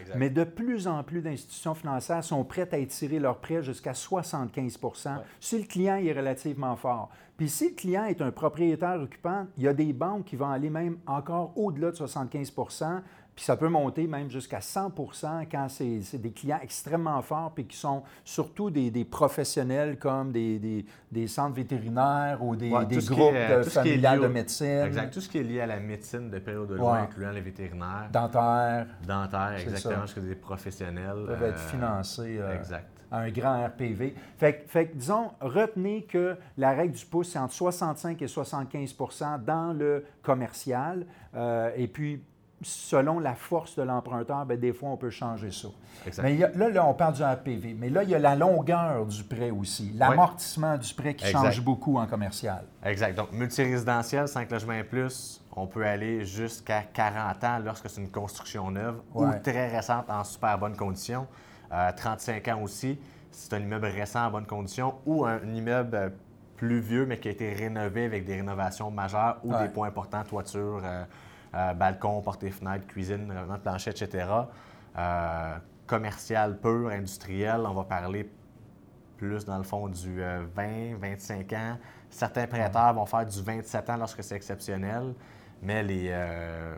Exact. 0.00 0.16
Mais 0.16 0.30
de 0.30 0.44
plus 0.44 0.86
en 0.88 1.02
plus 1.02 1.20
d'institutions 1.22 1.74
financières 1.74 2.24
sont 2.24 2.44
prêtes 2.44 2.74
à 2.74 2.78
étirer 2.78 3.18
leurs 3.18 3.38
prêts 3.38 3.62
jusqu'à 3.62 3.92
75% 3.94 5.18
si 5.40 5.58
le 5.58 5.64
client 5.64 5.96
est 5.96 6.12
relativement 6.12 6.76
fort. 6.76 7.10
Puis 7.36 7.48
si 7.48 7.70
le 7.70 7.74
client 7.74 8.04
est 8.04 8.22
un 8.22 8.30
propriétaire 8.30 9.00
occupant, 9.00 9.46
il 9.58 9.64
y 9.64 9.68
a 9.68 9.74
des 9.74 9.92
banques 9.92 10.24
qui 10.24 10.36
vont 10.36 10.48
aller 10.50 10.70
même 10.70 10.98
encore 11.06 11.52
au-delà 11.56 11.90
de 11.90 11.96
75 11.96 12.52
puis 13.34 13.44
ça 13.44 13.56
peut 13.56 13.68
monter 13.68 14.06
même 14.06 14.30
jusqu'à 14.30 14.60
100 14.60 14.92
quand 15.50 15.66
c'est 15.68 16.18
des 16.18 16.30
clients 16.30 16.60
extrêmement 16.62 17.20
forts 17.22 17.52
puis 17.54 17.66
qui 17.66 17.76
sont 17.76 18.02
surtout 18.24 18.70
des, 18.70 18.90
des 18.90 19.04
professionnels 19.04 19.98
comme 19.98 20.30
des, 20.32 20.58
des- 20.58 20.84
des 21.10 21.26
centres 21.26 21.54
vétérinaires 21.54 22.38
ou 22.42 22.54
des, 22.56 22.70
Ouais, 22.70 22.84
groupes 22.86 23.34
est- 23.34 23.62
familiales 23.70 24.20
de 24.20 24.26
médecine, 24.28 24.84
Exact. 24.86 25.12
Tout 25.12 25.20
ce 25.20 25.28
qui 25.28 25.38
est 25.38 25.42
lié 25.42 25.60
à 25.60 25.66
la 25.66 25.78
médecine 25.80 26.30
de 26.30 26.38
période 26.38 26.68
de 26.68 26.74
loin, 26.74 26.92
Ouais. 26.94 26.98
incluant 27.00 27.30
les 27.30 27.40
vétérinaires, 27.40 28.08
dentaires, 28.12 28.86
dentaires, 29.06 29.54
C'est 29.58 29.62
exactement, 29.64 29.94
ça. 29.96 30.06
jusqu'à 30.06 30.20
des 30.20 30.34
professionnels. 30.34 31.24
peuvent 31.26 31.42
euh, 31.42 31.50
être 31.50 31.58
financés 31.58 32.38
euh, 32.40 32.56
Exact. 32.58 32.88
à 33.10 33.18
un 33.18 33.30
grand 33.30 33.64
RPV. 33.66 34.14
Fait, 34.38 34.58
que- 34.62 34.68
fait 34.68 34.86
que, 34.88 34.94
disons, 34.96 35.30
retenez 35.40 36.02
que 36.04 36.36
la 36.56 36.70
règle 36.72 36.94
du 36.94 37.04
pouce, 37.06 37.30
c'est 37.32 37.38
entre 37.38 37.54
65 37.54 38.20
et 38.22 38.26
75% 38.26 39.38
dans 39.44 39.72
le 39.72 40.04
commercial. 40.22 41.06
Euh, 41.34 41.70
et 41.76 41.86
puis, 41.88 42.22
selon 42.62 43.18
la 43.18 43.34
force 43.34 43.76
de 43.76 43.82
l'emprunteur, 43.82 44.46
ben, 44.46 44.58
des 44.58 44.72
fois, 44.72 44.88
on 44.90 44.96
peut 44.96 45.10
changer 45.10 45.50
ça. 45.50 45.68
Exact. 46.06 46.22
Mais 46.22 46.42
a- 46.42 46.48
là, 46.56 46.68
là, 46.70 46.86
on 46.86 46.94
parle 46.94 47.14
du 47.14 47.22
RPV. 47.22 47.74
Mais 47.78 47.90
là, 47.90 48.02
il 48.02 48.10
y 48.10 48.14
a 48.14 48.18
la 48.18 48.34
longueur 48.36 49.04
du 49.06 49.22
prêt 49.24 49.50
aussi. 49.50 49.92
L'amortissement 49.94 50.78
du 50.78 50.94
prêt 50.94 51.14
qui 51.14 51.26
Exact. 51.26 51.42
change 51.44 51.60
beaucoup 51.62 51.98
en 51.98 52.06
commercial. 52.06 52.64
Exact. 52.84 53.14
Donc, 53.16 53.32
multirésidentiel, 53.32 54.28
5 54.28 54.50
logements 54.50 54.72
et 54.74 54.84
plus, 54.84 55.42
on 55.56 55.66
peut 55.66 55.84
aller 55.84 56.24
jusqu'à 56.24 56.82
40 56.82 57.44
ans 57.44 57.58
lorsque 57.64 57.88
c'est 57.90 58.00
une 58.00 58.10
construction 58.10 58.70
neuve 58.70 59.00
Ouais. 59.14 59.26
ou 59.26 59.32
très 59.42 59.68
récente 59.74 60.08
en 60.08 60.24
super 60.24 60.58
bonne 60.58 60.76
condition. 60.76 61.26
Euh, 61.72 61.90
35 61.96 62.48
ans 62.48 62.62
aussi, 62.62 62.98
si 63.30 63.48
c'est 63.48 63.54
un 63.56 63.60
immeuble 63.60 63.86
récent 63.86 64.26
en 64.26 64.30
bonne 64.30 64.46
condition 64.46 64.94
ou 65.06 65.24
un, 65.26 65.40
immeuble 65.54 65.94
euh, 65.96 66.08
plus 66.56 66.78
vieux 66.80 67.04
mais 67.04 67.18
qui 67.18 67.28
a 67.28 67.30
été 67.32 67.52
rénové 67.52 68.04
avec 68.04 68.24
des 68.24 68.36
rénovations 68.36 68.90
majeures 68.90 69.38
ou 69.42 69.52
Ouais. 69.52 69.64
des 69.64 69.68
points 69.68 69.88
importants, 69.88 70.22
toiture, 70.22 70.80
euh, 70.84 71.04
euh, 71.54 71.74
balcon, 71.74 72.20
portée 72.20 72.50
fenêtre, 72.50 72.86
cuisine, 72.86 73.30
revêtement 73.30 73.56
de 73.56 73.60
plancher, 73.60 73.90
etc. 73.90 74.26
Euh, 74.98 75.56
commercial 75.86 76.58
pur, 76.60 76.88
industriel, 76.90 77.62
on 77.66 77.74
va 77.74 77.84
parler 77.84 78.30
plus 79.16 79.44
dans 79.44 79.58
le 79.58 79.64
fond 79.64 79.88
du 79.88 80.22
euh, 80.22 80.44
20, 80.54 80.96
25 80.98 81.52
ans. 81.52 81.78
Certains 82.10 82.46
prêteurs 82.46 82.94
vont 82.94 83.06
faire 83.06 83.26
du 83.26 83.42
27 83.42 83.90
ans 83.90 83.96
lorsque 83.96 84.22
c'est 84.22 84.36
exceptionnel, 84.36 85.14
mais 85.62 85.82
les, 85.82 86.08
euh, 86.10 86.76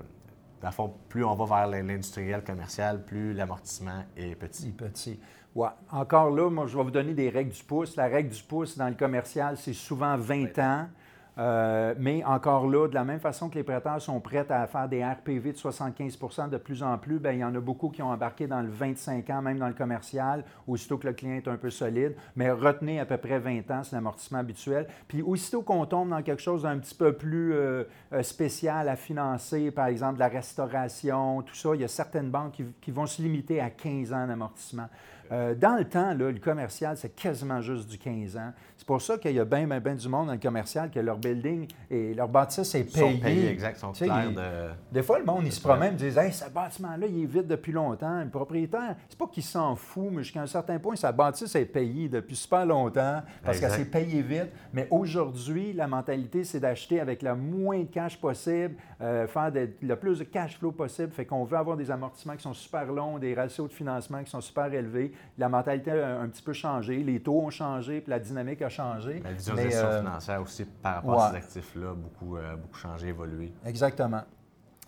dans 0.61 0.68
le 0.68 0.73
fond, 0.73 0.95
plus 1.09 1.25
on 1.25 1.35
va 1.35 1.45
vers 1.45 1.83
l'industriel 1.83 2.42
commercial, 2.42 3.04
plus 3.04 3.33
l'amortissement 3.33 4.04
est 4.16 4.35
petit. 4.35 4.73
petit, 4.73 5.16
petit. 5.16 5.21
Ouais. 5.54 5.68
Encore 5.90 6.30
là, 6.30 6.50
moi, 6.50 6.66
je 6.66 6.76
vais 6.76 6.85
vous 6.85 6.90
donner 6.90 7.14
des 7.14 7.30
règles 7.30 7.52
du 7.52 7.64
pouce. 7.64 7.97
La 7.97 8.06
règle 8.06 8.28
du 8.28 8.42
pouce 8.42 8.76
dans 8.76 8.88
le 8.88 8.95
commercial, 8.95 9.56
c'est 9.56 9.73
souvent 9.73 10.16
20 10.16 10.59
ans. 10.59 10.88
Euh, 11.38 11.94
mais 11.98 12.24
encore 12.24 12.66
là, 12.66 12.88
de 12.88 12.94
la 12.94 13.04
même 13.04 13.20
façon 13.20 13.50
que 13.50 13.56
les 13.56 13.62
prêteurs 13.62 14.00
sont 14.00 14.20
prêts 14.20 14.46
à 14.50 14.66
faire 14.66 14.88
des 14.88 15.04
RPV 15.04 15.52
de 15.52 15.58
75% 15.58 16.48
de 16.48 16.56
plus 16.56 16.82
en 16.82 16.96
plus, 16.96 17.18
bien, 17.18 17.32
il 17.32 17.38
y 17.40 17.44
en 17.44 17.54
a 17.54 17.60
beaucoup 17.60 17.90
qui 17.90 18.02
ont 18.02 18.10
embarqué 18.10 18.46
dans 18.46 18.62
le 18.62 18.68
25 18.68 19.28
ans, 19.30 19.42
même 19.42 19.58
dans 19.58 19.68
le 19.68 19.74
commercial, 19.74 20.44
aussitôt 20.66 20.96
que 20.96 21.06
le 21.06 21.12
client 21.12 21.34
est 21.34 21.48
un 21.48 21.56
peu 21.56 21.68
solide. 21.68 22.14
Mais 22.36 22.50
retenez 22.50 23.00
à 23.00 23.04
peu 23.04 23.18
près 23.18 23.38
20 23.38 23.70
ans, 23.70 23.82
c'est 23.84 23.94
l'amortissement 23.94 24.38
habituel. 24.38 24.86
Puis 25.08 25.20
aussitôt 25.20 25.60
qu'on 25.60 25.84
tombe 25.84 26.08
dans 26.08 26.22
quelque 26.22 26.42
chose 26.42 26.62
d'un 26.62 26.78
petit 26.78 26.94
peu 26.94 27.12
plus 27.12 27.52
euh, 27.52 27.84
euh, 28.14 28.22
spécial 28.22 28.88
à 28.88 28.96
financer, 28.96 29.70
par 29.70 29.86
exemple 29.86 30.14
de 30.14 30.20
la 30.20 30.28
restauration, 30.28 31.42
tout 31.42 31.54
ça, 31.54 31.70
il 31.74 31.82
y 31.82 31.84
a 31.84 31.88
certaines 31.88 32.30
banques 32.30 32.52
qui, 32.52 32.64
qui 32.80 32.90
vont 32.90 33.06
se 33.06 33.20
limiter 33.20 33.60
à 33.60 33.68
15 33.68 34.12
ans 34.12 34.26
d'amortissement. 34.26 34.88
Dans 35.28 35.76
le 35.76 35.84
temps, 35.84 36.14
là, 36.14 36.30
le 36.30 36.38
commercial, 36.38 36.96
c'est 36.96 37.16
quasiment 37.16 37.60
juste 37.60 37.88
du 37.88 37.98
15 37.98 38.36
ans. 38.36 38.52
C'est 38.76 38.86
pour 38.86 39.02
ça 39.02 39.18
qu'il 39.18 39.32
y 39.32 39.40
a 39.40 39.44
bien, 39.44 39.66
bien, 39.66 39.80
bien 39.80 39.96
du 39.96 40.08
monde 40.08 40.28
dans 40.28 40.34
le 40.34 40.38
commercial 40.38 40.88
que 40.88 41.00
leur 41.00 41.18
et 41.90 42.14
leur 42.14 42.28
bâtisse 42.28 42.75
est 42.75 42.85
payé. 42.85 43.12
Sont 43.12 43.18
payés, 43.21 43.50
exact, 43.50 43.76
sont 43.78 43.92
clairs 43.92 44.30
de... 44.30 44.71
Des 44.92 45.02
fois, 45.02 45.18
le 45.18 45.25
monde, 45.25 45.42
il 45.45 45.52
se 45.52 45.61
promène 45.61 45.95
et 45.95 46.11
dit 46.11 46.18
Hey, 46.18 46.33
ce 46.33 46.49
bâtiment-là, 46.50 47.06
il 47.06 47.23
est 47.23 47.26
vide 47.26 47.47
depuis 47.47 47.73
longtemps. 47.73 48.21
Le 48.23 48.28
propriétaire, 48.30 48.97
c'est 49.09 49.18
pas 49.18 49.26
qu'il 49.26 49.42
s'en 49.42 49.75
fout, 49.76 50.09
mais 50.11 50.23
jusqu'à 50.23 50.42
un 50.42 50.47
certain 50.47 50.78
point, 50.78 50.97
sa 50.97 51.12
bâtisse 51.12 51.54
est 51.54 51.64
payée 51.64 52.09
depuis 52.09 52.37
super 52.37 52.66
longtemps 52.66 53.23
parce 53.45 53.61
qu'elle 53.61 53.71
s'est 53.71 53.85
payée 53.85 54.23
vite. 54.23 54.50
Mais 54.73 54.87
aujourd'hui, 54.90 55.73
la 55.73 55.87
mentalité, 55.87 56.45
c'est 56.45 56.61
d'acheter 56.61 57.00
avec 57.00 57.23
le 57.23 57.35
moins 57.35 57.80
de 57.80 57.85
cash 57.85 58.18
possible, 58.21 58.75
euh, 59.00 59.26
faire 59.26 59.52
de- 59.52 59.68
le 59.83 59.97
plus 59.97 60.18
de 60.18 60.25
cash 60.25 60.59
flow 60.59 60.73
possible. 60.73 61.12
Fait 61.12 61.25
qu'on 61.25 61.45
veut 61.45 61.56
avoir 61.56 61.76
des 61.76 61.90
amortissements 61.90 62.37
qui 62.37 62.42
sont 62.42 62.54
super 62.54 62.87
longs, 62.87 63.18
des 63.18 63.35
ratios 63.35 63.68
de 63.68 63.73
financement 63.75 64.23
qui 64.23 64.30
sont 64.30 64.40
super 64.40 64.73
élevés. 64.73 65.12
La 65.38 65.49
mentalité 65.49 65.90
a 65.90 66.21
un 66.21 66.28
petit 66.28 66.42
peu 66.42 66.52
changé, 66.52 66.97
les 67.02 67.21
taux 67.21 67.40
ont 67.40 67.50
changé, 67.50 68.00
puis 68.00 68.11
la 68.11 68.18
dynamique 68.18 68.62
a 68.62 68.68
changé. 68.68 69.21
La 69.25 69.33
vision 69.33 69.54
Mais, 69.56 69.75
euh, 69.75 69.99
financière 70.00 70.42
aussi 70.42 70.64
par 70.64 70.97
rapport 70.97 71.15
ouais. 71.16 71.30
ces 71.30 71.37
actifs-là, 71.37 71.94
beaucoup, 71.94 72.37
euh, 72.37 72.56
beaucoup 72.56 72.76
changé, 72.76 73.08
évolué. 73.08 73.52
Exactement. 73.64 74.23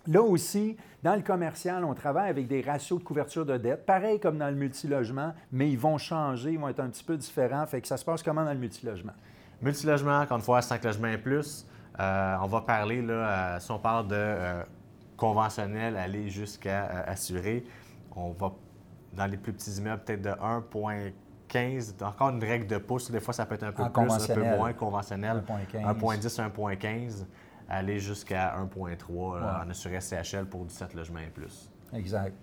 Là 0.06 0.22
aussi, 0.22 0.76
dans 1.02 1.14
le 1.14 1.22
commercial, 1.22 1.84
on 1.84 1.92
travaille 1.92 2.30
avec 2.30 2.48
des 2.48 2.62
ratios 2.62 2.98
de 2.98 3.04
couverture 3.04 3.44
de 3.44 3.58
dette, 3.58 3.84
pareil 3.84 4.18
comme 4.18 4.38
dans 4.38 4.48
le 4.48 4.54
multilogement, 4.54 5.34
mais 5.52 5.70
ils 5.70 5.78
vont 5.78 5.98
changer, 5.98 6.52
ils 6.52 6.58
vont 6.58 6.68
être 6.68 6.80
un 6.80 6.88
petit 6.88 7.04
peu 7.04 7.16
différents. 7.16 7.66
Fait 7.66 7.82
que 7.82 7.88
ça 7.88 7.98
se 7.98 8.04
passe 8.06 8.22
comment 8.22 8.42
dans 8.44 8.52
le 8.52 8.58
multilogement? 8.58 9.12
Multilogement, 9.60 10.20
encore 10.20 10.38
une 10.38 10.42
fois, 10.42 10.62
5 10.62 10.82
logements 10.82 11.08
et 11.08 11.18
plus. 11.18 11.66
Euh, 12.00 12.36
on 12.40 12.46
va 12.46 12.60
parler, 12.60 13.02
là, 13.02 13.12
euh, 13.12 13.60
si 13.60 13.70
on 13.70 13.78
parle 13.78 14.06
de 14.06 14.14
euh, 14.16 14.62
conventionnel, 15.16 15.96
aller 15.96 16.30
jusqu'à 16.30 16.86
assuré, 17.06 17.64
on 18.14 18.30
va 18.30 18.52
dans 19.12 19.26
les 19.26 19.36
plus 19.36 19.52
petits 19.52 19.72
immeubles 19.72 20.02
peut-être 20.04 20.22
de 20.22 20.30
1,15. 21.48 21.94
Encore 22.02 22.30
une 22.30 22.42
règle 22.42 22.66
de 22.66 22.78
pouce, 22.78 23.10
des 23.10 23.20
fois 23.20 23.34
ça 23.34 23.46
peut 23.46 23.54
être 23.54 23.64
un 23.64 23.72
peu 23.72 23.82
En 23.82 23.90
plus, 23.90 24.00
un 24.00 24.04
peu 24.04 24.08
conventionnel. 24.08 24.56
moins 24.58 24.72
conventionnel. 24.72 25.42
1,15. 25.72 25.84
1,10, 25.84 26.38
1,15, 26.40 27.26
aller 27.68 27.98
jusqu'à 27.98 28.54
1,3 28.58 29.40
là, 29.40 29.46
Ouais. 29.60 29.66
en 29.66 29.70
assuré 29.70 30.00
CHL 30.00 30.46
pour 30.46 30.64
17 30.64 30.94
logements 30.94 31.20
et 31.20 31.26
plus. 31.30 31.70
Exact. 31.92 32.34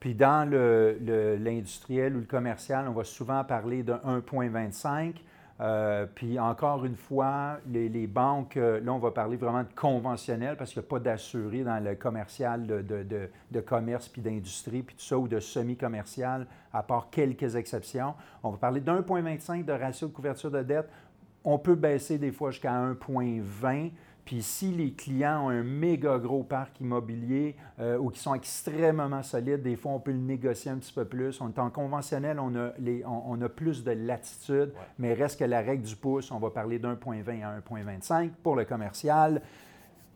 Puis 0.00 0.14
dans 0.14 0.48
le- 0.48 0.98
le- 1.00 1.36
l'industriel 1.36 2.14
ou 2.16 2.20
le 2.20 2.26
commercial, 2.26 2.86
on 2.88 2.92
va 2.92 3.04
souvent 3.04 3.42
parler 3.44 3.82
de 3.82 3.94
1,25. 4.04 5.14
Euh, 5.60 6.06
puis 6.14 6.38
encore 6.38 6.84
une 6.84 6.96
fois, 6.96 7.58
les, 7.66 8.06
banques, 8.06 8.58
euh, 8.58 8.78
là, 8.80 8.92
on 8.92 8.98
va 8.98 9.10
parler 9.10 9.36
vraiment 9.36 9.62
de 9.62 9.72
conventionnel 9.74 10.56
parce 10.56 10.72
qu'il 10.72 10.80
n'y 10.82 10.86
a 10.86 10.90
pas 10.90 10.98
d'assuré 10.98 11.62
dans 11.64 11.82
le 11.82 11.94
commercial 11.94 12.66
de- 12.66 13.30
de 13.50 13.60
commerce 13.60 14.08
puis 14.08 14.20
d'industrie, 14.20 14.82
puis 14.82 14.96
tout 14.96 15.04
ça, 15.04 15.16
ou 15.16 15.28
de 15.28 15.40
semi-commercial, 15.40 16.46
à 16.72 16.82
part 16.82 17.08
quelques 17.10 17.56
exceptions. 17.56 18.14
On 18.42 18.50
va 18.50 18.58
parler 18.58 18.80
d'1,25 18.80 19.64
de 19.64 19.72
ratio 19.72 20.08
de 20.08 20.12
couverture 20.12 20.50
de 20.50 20.62
dette. 20.62 20.90
On 21.42 21.58
peut 21.58 21.74
baisser 21.74 22.18
des 22.18 22.32
fois 22.32 22.50
jusqu'à 22.50 22.72
1,20. 22.72 23.92
Puis 24.26 24.42
si 24.42 24.72
les 24.72 24.92
clients 24.92 25.46
ont 25.46 25.48
un 25.50 25.62
méga 25.62 26.18
gros 26.18 26.42
parc 26.42 26.80
immobilier 26.80 27.56
euh, 27.80 27.96
ou 27.96 28.10
qui 28.10 28.18
sont 28.20 28.34
extrêmement 28.34 29.22
solides, 29.22 29.62
des 29.62 29.76
fois 29.76 29.92
on 29.92 30.00
peut 30.00 30.10
le 30.10 30.18
négocier 30.18 30.70
un 30.72 30.76
petit 30.78 30.92
peu 30.92 31.04
plus. 31.04 31.40
On 31.40 31.48
est 31.48 31.58
en 31.60 31.70
conventionnel, 31.70 32.38
on 32.40 32.54
a, 32.56 32.70
les- 32.80 33.04
on, 33.06 33.22
on 33.30 33.40
a 33.42 33.48
plus 33.48 33.84
de 33.84 33.92
latitude, 33.92 34.72
mais 34.98 35.14
reste 35.14 35.38
que 35.38 35.44
la 35.44 35.60
règle 35.60 35.84
du 35.84 35.94
pouce, 35.96 36.30
on 36.32 36.38
va 36.40 36.50
parler 36.50 36.78
d'1,20 36.80 37.44
à 37.44 37.58
1,25 37.60 38.30
pour 38.42 38.56
le 38.56 38.64
commercial. 38.64 39.40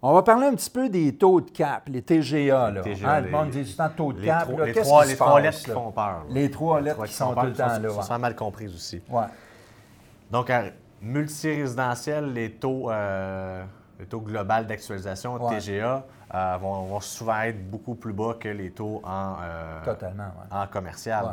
On 0.03 0.13
va 0.15 0.23
parler 0.23 0.47
un 0.47 0.55
petit 0.55 0.71
peu 0.71 0.89
des 0.89 1.15
taux 1.15 1.41
de 1.41 1.51
cap, 1.51 1.89
les 1.89 2.03
TGA. 2.03 2.71
Là. 2.73 2.81
TGA, 2.81 3.09
Hein, 3.13 3.21
le 3.21 3.27
les- 3.27 3.31
monde 3.33 3.51
dit 3.51 3.63
tout 3.63 3.71
le 3.71 3.77
temps 3.77 3.95
taux 3.97 4.13
de 4.13 4.21
Les, 4.23 4.27
cap. 4.27 4.49
là, 4.59 4.65
les 4.67 4.73
trois, 4.73 5.05
les 5.05 5.15
trois 5.15 5.41
lettres 5.41 5.59
qui 5.59 5.71
font 5.71 5.93
peur. 5.93 6.05
là. 6.05 6.25
Les 6.31 6.51
trois 6.51 6.81
Les 6.81 6.87
lettres 6.87 7.05
qui 7.07 7.13
sont 7.13 7.33
peur, 7.35 7.43
tout 7.45 7.51
le 7.51 7.55
temps 7.55 7.75
sont- 7.77 7.83
là. 7.83 8.03
sont 8.03 8.19
mal 8.19 8.35
comprises 8.35 8.75
aussi. 8.75 9.01
Ouais. 9.09 9.23
Donc, 10.33 10.51
à 10.51 10.65
multirésidentiel, 11.03 12.33
les 12.33 12.51
taux, 12.53 12.91
euh, 12.91 13.63
les 14.01 14.07
taux 14.07 14.21
global 14.21 14.67
d'actualisation, 14.67 15.35
Ouais. 15.35 15.59
TGA, 15.59 16.05
euh, 16.35 16.57
vont, 16.61 16.85
vont 16.87 17.01
souvent 17.01 17.41
être 17.43 17.71
beaucoup 17.71 17.95
plus 17.95 18.13
bas 18.13 18.35
que 18.41 18.49
les 18.49 18.71
taux 18.71 19.01
en, 19.05 19.37
euh, 19.43 19.85
Totalement, 19.85 20.25
ouais. 20.25 20.57
en 20.59 20.67
commercial. 20.67 21.25
Ouais. 21.25 21.31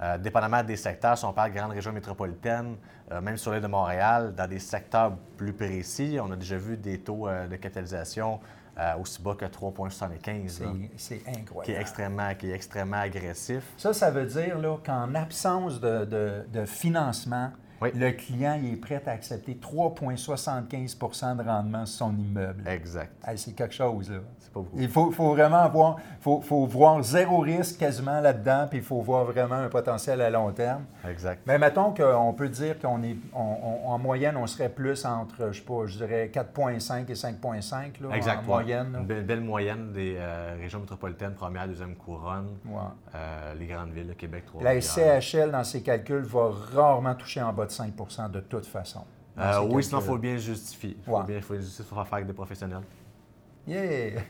Euh, 0.00 0.18
dépendamment 0.18 0.62
des 0.62 0.76
secteurs, 0.76 1.16
si 1.18 1.24
on 1.24 1.32
parle 1.32 1.50
de 1.52 1.56
grande 1.56 1.72
région 1.72 1.92
métropolitaine, 1.92 2.76
euh, 3.10 3.20
même 3.20 3.36
sur 3.36 3.52
l'île 3.52 3.62
de 3.62 3.66
Montréal, 3.68 4.32
dans 4.36 4.46
des 4.48 4.58
secteurs 4.58 5.12
plus 5.36 5.52
précis, 5.52 6.18
on 6.22 6.30
a 6.30 6.36
déjà 6.36 6.56
vu 6.56 6.76
des 6.76 7.00
taux 7.00 7.28
de 7.28 7.56
capitalisation 7.56 8.40
aussi 9.00 9.20
bas 9.20 9.34
que 9.34 9.44
3,75, 9.44 10.60
là, 10.60 10.68
C'est- 10.96 11.20
incroyable. 11.26 11.64
qui 11.64 11.72
est 11.72 11.80
extrêmement, 11.80 12.32
qui 12.36 12.48
est 12.48 12.54
extrêmement 12.54 12.98
agressif. 13.00 13.64
Ça, 13.76 13.92
ça 13.92 14.08
veut 14.12 14.24
dire 14.26 14.56
qu'en 14.86 15.16
absence 15.16 15.80
de, 15.80 16.04
de- 16.04 16.44
de 16.52 16.64
financement, 16.64 17.50
Oui. 17.80 17.90
le 17.94 18.10
client 18.12 18.58
il 18.62 18.72
est 18.72 18.76
prêt 18.76 19.02
à 19.06 19.10
accepter 19.12 19.54
3,75% 19.60 21.36
de 21.36 21.42
rendement 21.42 21.86
sur 21.86 22.06
son 22.06 22.16
immeuble. 22.16 22.66
Exact. 22.68 23.12
Hey, 23.26 23.38
c'est 23.38 23.52
quelque 23.52 23.74
chose, 23.74 24.10
là. 24.10 24.18
C'est 24.38 24.52
pas 24.52 24.60
beaucoup. 24.60 24.76
Il 24.78 24.88
faut, 24.88 25.10
faut 25.10 25.30
vraiment 25.34 25.58
avoir, 25.58 25.96
faut, 26.20 26.40
faut 26.40 26.66
voir 26.66 27.02
zéro 27.02 27.38
risque 27.40 27.78
quasiment 27.78 28.20
là-dedans, 28.20 28.66
puis 28.68 28.78
il 28.78 28.84
faut 28.84 29.00
voir 29.00 29.24
vraiment 29.24 29.56
un 29.56 29.68
potentiel 29.68 30.20
à 30.22 30.30
long 30.30 30.50
terme. 30.52 30.84
Exact. 31.08 31.42
Mais 31.46 31.58
mettons 31.58 31.92
qu'on 31.92 32.32
peut 32.32 32.48
dire 32.48 32.78
qu'on 32.78 33.02
est, 33.02 33.16
on- 33.34 33.38
on- 33.84 33.88
en 33.90 33.98
moyenne, 33.98 34.36
on 34.36 34.46
serait 34.46 34.68
plus 34.68 35.04
entre, 35.04 35.52
je 35.52 35.58
sais 35.58 35.64
pas, 35.64 35.86
je 35.86 35.98
dirais 35.98 36.30
4,5 36.32 37.10
et 37.10 37.14
5,5 37.14 38.00
là, 38.00 38.16
Exact. 38.16 38.38
en 38.38 38.40
ouais. 38.40 38.46
moyenne. 38.46 38.92
là. 38.92 38.98
Une 39.00 39.06
belle, 39.06 39.24
belle 39.26 39.40
moyenne 39.40 39.92
des 39.92 40.16
euh, 40.18 40.56
régions 40.60 40.80
métropolitaines, 40.80 41.34
première, 41.34 41.66
deuxième 41.68 41.94
couronne, 41.94 42.48
Ouais. 42.66 42.78
euh, 43.14 43.54
les 43.54 43.66
grandes 43.66 43.90
villes, 43.92 44.08
le 44.08 44.14
Québec, 44.14 44.44
trois 44.46 44.62
La 44.62 44.80
SCHL, 44.80 45.50
dans 45.50 45.64
ses 45.64 45.82
calculs, 45.82 46.22
va 46.24 46.50
rarement 46.74 47.14
toucher 47.14 47.42
en 47.42 47.52
bas 47.52 47.66
5 47.70 48.30
de 48.30 48.40
toute 48.40 48.66
façon. 48.66 49.04
Euh, 49.38 49.60
oui, 49.70 49.84
sinon, 49.84 50.00
il 50.00 50.06
faut 50.06 50.18
bien 50.18 50.36
justifier. 50.36 50.96
Il 50.98 51.04
faut 51.04 51.22
bien 51.22 51.40
faut 51.40 51.54
justifier, 51.54 51.84
il 51.84 51.88
faut 51.88 52.04
faire 52.04 52.14
avec 52.14 52.26
des 52.26 52.32
professionnels. 52.32 52.82
Yeah! 53.66 54.20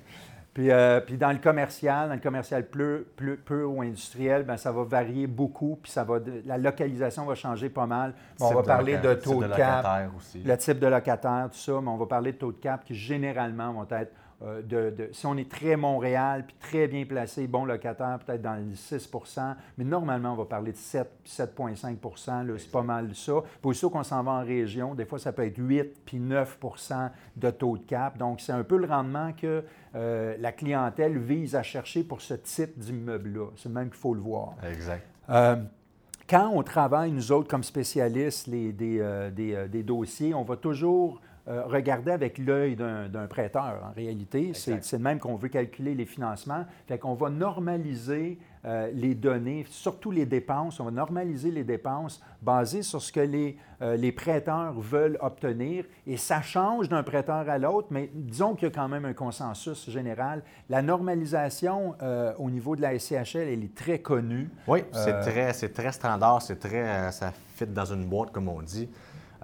Puis, 0.59 0.73
euh, 0.73 1.01
puis 1.01 1.17
dans 1.17 1.31
le 1.31 1.39
commercial, 1.39 2.09
dans 2.09 2.15
le 2.17 2.21
commercial 2.21 2.67
peu, 2.67 3.07
peu, 3.15 3.37
peu 3.37 3.65
ou 3.65 3.81
industriel, 3.83 4.43
ben, 4.43 4.57
ça 4.57 4.73
va 4.73 4.83
varier 4.83 5.29
beaucoup, 5.29 5.79
puis 5.81 5.93
ça 5.93 6.03
va, 6.03 6.19
la 6.45 6.59
localisation 6.59 7.25
va 7.27 7.37
changer 7.37 7.69
pas 7.69 7.87
mal. 7.87 8.13
Bon, 8.41 8.49
on 8.51 8.55
va 8.55 8.63
parler 8.65 8.97
loca- 8.97 9.15
de 9.15 9.21
taux 9.21 9.43
de, 9.43 9.47
cap, 9.49 9.85
locataire 9.85 10.11
aussi. 10.17 10.43
le 10.43 10.57
type 10.57 10.81
de 10.81 10.87
locataire, 10.89 11.49
tout 11.53 11.59
ça, 11.59 11.81
mais 11.81 11.89
on 11.89 11.97
va 11.97 12.07
parler 12.07 12.33
de 12.33 12.39
taux 12.39 12.51
de 12.51 12.57
cap 12.57 12.85
qui 12.85 12.97
généralement 12.97 13.73
vont 13.73 13.87
être 13.91 14.13
euh, 14.43 14.63
de, 14.63 14.91
de- 14.91 15.09
si 15.13 15.27
on 15.27 15.37
est 15.37 15.51
très 15.51 15.77
Montréal, 15.77 16.45
puis 16.47 16.57
très 16.61 16.87
bien 16.87 17.05
placé, 17.05 17.47
bon 17.49 17.65
locataire, 17.65 18.19
peut-être 18.25 18.43
dans 18.43 18.55
le 18.55 18.75
6 18.75 19.11
mais 19.77 19.85
normalement, 19.85 20.33
on 20.33 20.37
va 20.37 20.45
parler 20.45 20.73
de 20.73 20.77
7, 20.77 21.11
7,5 21.27 22.47
là, 22.47 22.55
c'est 22.59 22.71
pas 22.71 22.83
mal 22.83 23.15
ça. 23.15 23.33
Pour 23.61 23.75
ceux 23.75 23.89
qu'on 23.89 24.05
s'en 24.05 24.23
va 24.23 24.33
en 24.33 24.45
région, 24.45 24.95
des 24.95 25.05
fois, 25.07 25.19
ça 25.19 25.33
peut 25.33 25.45
être 25.45 25.59
8 25.59 26.05
puis 26.05 26.19
9 26.19 26.59
de 27.37 27.51
taux 27.51 27.77
de 27.79 27.83
cap. 27.85 28.17
Donc, 28.17 28.41
c'est 28.41 28.53
un 28.53 28.63
peu 28.65 28.77
le 28.77 28.87
rendement 28.87 29.33
que 29.33 29.65
euh, 29.95 30.37
la 30.39 30.53
clientèle 30.53 31.19
vise 31.19 31.57
à 31.57 31.63
chercher 31.63 32.05
pour 32.05 32.21
ce 32.21 32.35
type 32.35 32.79
d'immeuble-là. 32.79 33.47
C'est 33.57 33.69
même 33.71 33.89
qu'il 33.89 33.99
faut 33.99 34.15
le 34.15 34.21
voir. 34.21 34.55
Exact. 34.71 35.05
Euh, 35.31 35.57
quand 36.29 36.51
on 36.55 36.63
travaille, 36.63 37.11
nous 37.11 37.33
autres, 37.33 37.49
comme 37.49 37.65
spécialistes, 37.65 38.47
les- 38.47 38.73
des, 38.73 38.99
euh, 39.01 39.31
des, 39.31 39.55
euh, 39.55 39.67
des 39.67 39.83
dossiers, 39.83 40.35
on 40.35 40.45
va 40.45 40.57
toujours 40.57 41.21
euh, 41.49 41.65
regarder 41.67 42.11
avec 42.11 42.39
l'œil 42.39 42.77
d'un 42.77 43.27
prêteur, 43.29 43.83
en 43.89 43.93
réalité. 43.95 44.53
C'est 44.55 44.97
de 44.97 45.03
même 45.03 45.19
qu'on 45.19 45.37
veut 45.37 45.49
calculer 45.49 45.95
les 45.95 46.07
financements. 46.07 46.65
Fait 46.87 46.99
qu'on 46.99 47.15
va 47.15 47.31
normaliser 47.31 48.39
euh, 48.65 48.91
les 48.93 49.15
données, 49.15 49.65
surtout 49.71 50.11
les 50.11 50.27
dépenses. 50.27 50.81
On 50.81 50.85
va 50.85 50.91
normaliser 50.91 51.51
les 51.51 51.65
dépenses 51.65 52.21
basées 52.43 52.83
sur 52.83 53.01
ce 53.01 53.13
que 53.13 53.21
les, 53.21 53.57
euh, 53.83 53.97
les 53.97 54.11
prêteurs 54.11 54.79
veulent 54.79 55.17
obtenir. 55.21 55.85
Et 56.07 56.17
ça 56.17 56.43
change 56.43 56.89
d'un 56.89 57.03
prêteur 57.03 57.49
à 57.49 57.59
l'autre, 57.59 57.89
mais 57.91 58.11
disons 58.13 58.55
qu'il 58.55 58.69
y 58.69 58.71
a 58.71 58.75
quand 58.75 58.89
même 58.89 59.05
un 59.05 59.13
consensus 59.13 59.89
général. 59.89 60.43
La 60.69 60.83
normalisation 60.83 61.95
euh, 62.03 62.33
au 62.39 62.51
niveau 62.51 62.75
de 62.75 62.83
la 62.83 62.99
SCHL, 62.99 63.49
elle 63.49 63.63
est 63.63 63.75
très 63.75 64.01
connue. 64.01 64.51
Oui, 64.67 64.81
c'est 64.93 65.21
très, 65.21 65.53
très 65.53 65.93
standard, 65.93 66.43
c'est 66.43 66.59
très, 66.59 67.13
ça 67.13 67.33
fit 67.55 67.67
dans 67.67 67.87
une 67.87 68.07
boîte, 68.07 68.33
comme 68.33 68.49
on 68.49 68.61
dit. 68.61 68.89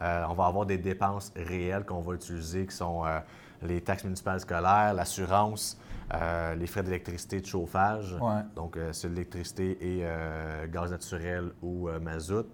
Euh, 0.02 0.24
on 0.28 0.34
va 0.34 0.46
avoir 0.46 0.66
des 0.66 0.78
dépenses 0.78 1.32
réelles 1.36 1.84
qu'on 1.84 2.00
va 2.00 2.14
utiliser, 2.14 2.66
qui 2.66 2.74
sont 2.74 3.04
euh, 3.06 3.20
les 3.62 3.80
taxes 3.80 4.04
municipales 4.04 4.40
scolaires, 4.40 4.92
l'assurance, 4.94 5.78
euh, 6.12 6.54
les 6.54 6.66
frais 6.66 6.82
d'électricité, 6.82 7.40
de 7.40 7.46
chauffage. 7.46 8.12
Ouais. 8.20 8.42
Donc, 8.56 8.76
c'est 8.92 9.08
l'électricité 9.08 9.78
et 9.80 10.04
gaz 10.70 10.90
naturel 10.90 11.52
ou 11.62 11.88
mazout. 12.00 12.46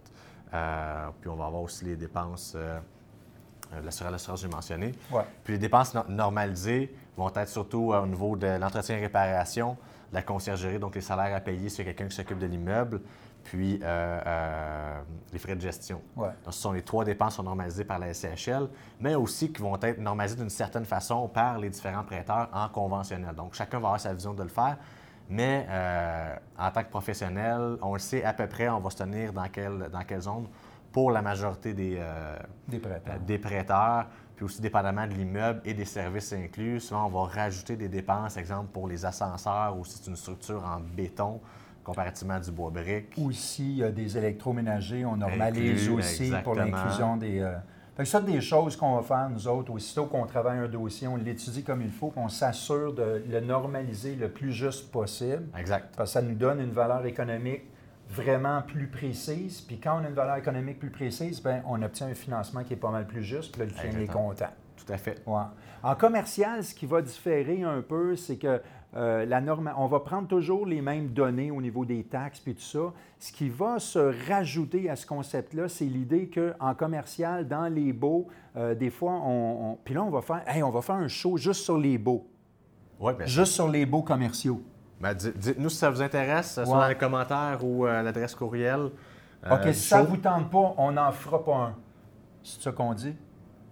Puis, 0.50 1.30
on 1.30 1.36
va 1.36 1.46
avoir 1.46 1.62
aussi 1.62 1.84
les 1.84 1.96
dépenses, 1.96 2.56
l'assurance, 3.84 4.40
j'ai 4.42 4.48
mentionné. 4.48 4.92
Ouais. 5.10 5.22
Puis 5.44 5.54
les 5.54 5.58
dépenses 5.58 5.94
no- 5.94 6.04
normalisées 6.08 6.94
vont 7.16 7.32
être 7.34 7.48
surtout 7.48 7.92
au 7.92 8.06
niveau 8.06 8.36
de 8.36 8.58
l'entretien 8.58 8.96
et 8.96 9.00
réparation, 9.00 9.76
la 10.12 10.22
conciergerie, 10.22 10.78
donc 10.78 10.94
les 10.96 11.00
salaires 11.00 11.34
à 11.34 11.40
payer 11.40 11.68
a 11.68 11.84
quelqu'un 11.84 12.08
qui 12.08 12.16
s'occupe 12.16 12.38
de 12.38 12.46
l'immeuble, 12.46 13.00
puis 13.50 13.80
euh, 13.82 14.20
euh, 14.26 15.00
les 15.32 15.38
frais 15.40 15.56
de 15.56 15.60
gestion. 15.60 16.00
Ouais. 16.14 16.28
Donc, 16.44 16.54
ce 16.54 16.60
sont 16.60 16.70
les 16.70 16.82
trois 16.82 17.04
dépenses 17.04 17.32
qui 17.32 17.36
sont 17.38 17.42
normalisées 17.42 17.82
par 17.82 17.98
la 17.98 18.14
SCHL, 18.14 18.68
mais 19.00 19.16
aussi 19.16 19.52
qui 19.52 19.60
vont 19.60 19.76
être 19.82 19.98
normalisées 19.98 20.36
d'une 20.36 20.48
certaine 20.50 20.84
façon 20.84 21.26
par 21.26 21.58
les 21.58 21.68
différents 21.68 22.04
prêteurs 22.04 22.48
en 22.52 22.68
conventionnel. 22.68 23.34
Donc, 23.34 23.54
chacun 23.54 23.80
va 23.80 23.88
avoir 23.88 24.00
sa 24.00 24.14
vision 24.14 24.34
de 24.34 24.44
le 24.44 24.48
faire, 24.50 24.76
Mais 25.28 25.66
euh, 25.68 26.36
en 26.56 26.70
tant 26.70 26.84
que 26.84 26.90
professionnel, 26.90 27.76
on 27.82 27.94
le 27.94 27.98
sait 27.98 28.22
à 28.22 28.32
peu 28.32 28.46
près, 28.46 28.68
on 28.68 28.78
va 28.78 28.88
se 28.90 28.98
tenir 28.98 29.32
dans 29.32 29.48
quelle, 29.48 29.88
dans 29.92 30.04
quelle 30.04 30.20
zone 30.20 30.46
pour 30.92 31.10
la 31.10 31.20
majorité 31.20 31.74
des, 31.74 31.96
euh, 31.98 32.36
Des 32.68 32.78
prêteurs. 32.78 33.14
euh, 33.14 33.18
des 33.18 33.38
prêteurs, 33.38 34.06
puis 34.36 34.44
aussi 34.44 34.60
dépendamment 34.60 35.08
de 35.08 35.14
l'immeuble 35.14 35.60
et 35.64 35.74
des 35.74 35.84
services 35.84 36.32
inclus. 36.32 36.78
Souvent, 36.78 37.06
on 37.06 37.08
va 37.08 37.32
rajouter 37.32 37.74
des 37.76 37.88
dépenses, 37.88 38.36
exemple 38.36 38.68
pour 38.72 38.86
les 38.86 39.04
ascenseurs 39.04 39.76
ou 39.76 39.84
si 39.84 39.98
c'est 39.98 40.08
une 40.08 40.16
structure 40.16 40.64
en 40.64 40.78
béton 40.78 41.40
comparativement 41.84 42.34
à 42.34 42.40
du 42.40 42.50
bois 42.50 42.70
brique. 42.70 43.12
Aussi, 43.18 43.64
il 43.70 43.76
y 43.78 43.84
a 43.84 43.90
des 43.90 44.16
électroménagers, 44.18 45.04
on 45.04 45.16
normalise 45.16 45.82
Inclus, 45.88 45.98
aussi 45.98 46.32
pour 46.44 46.54
l'inclusion 46.54 47.16
des. 47.16 47.40
euh, 47.40 47.54
Fait 47.96 48.04
que 48.04 48.08
ça, 48.08 48.20
des 48.20 48.40
choses 48.40 48.76
qu'on 48.76 48.96
va 48.96 49.02
faire, 49.02 49.28
nous 49.30 49.46
autres, 49.48 49.72
aussitôt 49.72 50.06
qu'on 50.06 50.26
travaille 50.26 50.58
un 50.58 50.68
dossier, 50.68 51.08
on 51.08 51.16
l'étudie 51.16 51.62
comme 51.64 51.82
il 51.82 51.90
faut, 51.90 52.08
qu'on 52.10 52.28
s'assure 52.28 52.94
de 52.94 53.22
le 53.28 53.40
normaliser 53.40 54.14
le 54.16 54.28
plus 54.28 54.52
juste 54.52 54.90
possible, 54.90 55.44
Exact. 55.58 55.94
parce 55.96 56.10
que 56.10 56.12
ça 56.14 56.22
nous 56.22 56.34
donne 56.34 56.60
une 56.60 56.72
valeur 56.72 57.04
économique 57.06 57.62
vraiment 58.08 58.62
plus 58.62 58.88
précise. 58.88 59.60
Puis 59.60 59.78
quand 59.78 60.00
on 60.00 60.04
a 60.04 60.08
une 60.08 60.14
valeur 60.14 60.36
économique 60.36 60.78
plus 60.78 60.90
précise, 60.90 61.40
ben 61.42 61.62
on 61.66 61.80
obtient 61.82 62.08
un 62.08 62.14
financement 62.14 62.64
qui 62.64 62.72
est 62.72 62.76
pas 62.76 62.90
mal 62.90 63.06
plus 63.06 63.22
juste, 63.22 63.52
puis 63.52 63.60
là, 63.60 63.66
le 63.66 63.72
client 63.72 64.00
est 64.02 64.12
content. 64.12 64.50
Tout 64.76 64.92
à 64.92 64.96
fait. 64.96 65.22
Ouais. 65.26 65.42
En 65.82 65.94
commercial, 65.94 66.64
ce 66.64 66.74
qui 66.74 66.86
va 66.86 67.02
différer 67.02 67.62
un 67.62 67.82
peu, 67.82 68.16
c'est 68.16 68.36
que 68.36 68.60
euh, 68.96 69.24
la 69.24 69.40
norme, 69.40 69.72
on 69.76 69.86
va 69.86 70.00
prendre 70.00 70.26
toujours 70.26 70.66
les 70.66 70.80
mêmes 70.82 71.08
données 71.08 71.50
au 71.50 71.60
niveau 71.60 71.84
des 71.84 72.02
taxes 72.04 72.42
et 72.46 72.54
tout 72.54 72.60
ça. 72.60 72.92
Ce 73.18 73.32
qui 73.32 73.48
va 73.48 73.78
se 73.78 74.28
rajouter 74.28 74.90
à 74.90 74.96
ce 74.96 75.06
concept-là, 75.06 75.68
c'est 75.68 75.84
l'idée 75.84 76.28
qu'en 76.28 76.74
commercial, 76.74 77.46
dans 77.46 77.66
les 77.72 77.92
baux, 77.92 78.26
euh, 78.56 78.74
des 78.74 78.90
fois, 78.90 79.12
on, 79.12 79.72
on- 79.72 79.78
Puis 79.84 79.94
là, 79.94 80.02
on 80.02 80.10
va 80.10 80.22
faire, 80.22 80.42
hey, 80.48 80.62
on 80.62 80.70
va 80.70 80.82
faire 80.82 80.96
un 80.96 81.08
show 81.08 81.36
juste 81.36 81.62
sur 81.62 81.78
les 81.78 81.98
baux, 81.98 82.26
Oui, 82.98 83.12
bien 83.14 83.26
juste 83.26 83.52
sur 83.52 83.68
les 83.68 83.86
baux 83.86 84.02
commerciaux. 84.02 84.60
Ben, 85.00 85.14
di- 85.14 85.32
Dites-nous 85.34 85.70
si 85.70 85.76
ça 85.76 85.88
vous 85.88 86.02
intéresse, 86.02 86.54
soit 86.54 86.64
Ouais. 86.64 86.70
dans 86.82 86.88
les 86.88 86.94
commentaires 86.96 87.64
ou 87.64 87.86
euh, 87.86 88.00
à 88.00 88.02
l'adresse 88.02 88.34
courriel. 88.34 88.90
euh, 89.46 89.54
OK, 89.56 89.72
si 89.72 89.88
ça 89.88 90.02
ne 90.02 90.06
vous 90.08 90.16
tente 90.18 90.50
pas, 90.50 90.74
on 90.76 90.92
n'en 90.92 91.10
fera 91.12 91.42
pas 91.44 91.56
un. 91.56 91.74
C'est 92.42 92.60
ça 92.60 92.72
qu'on 92.72 92.92
dit? 92.92 93.14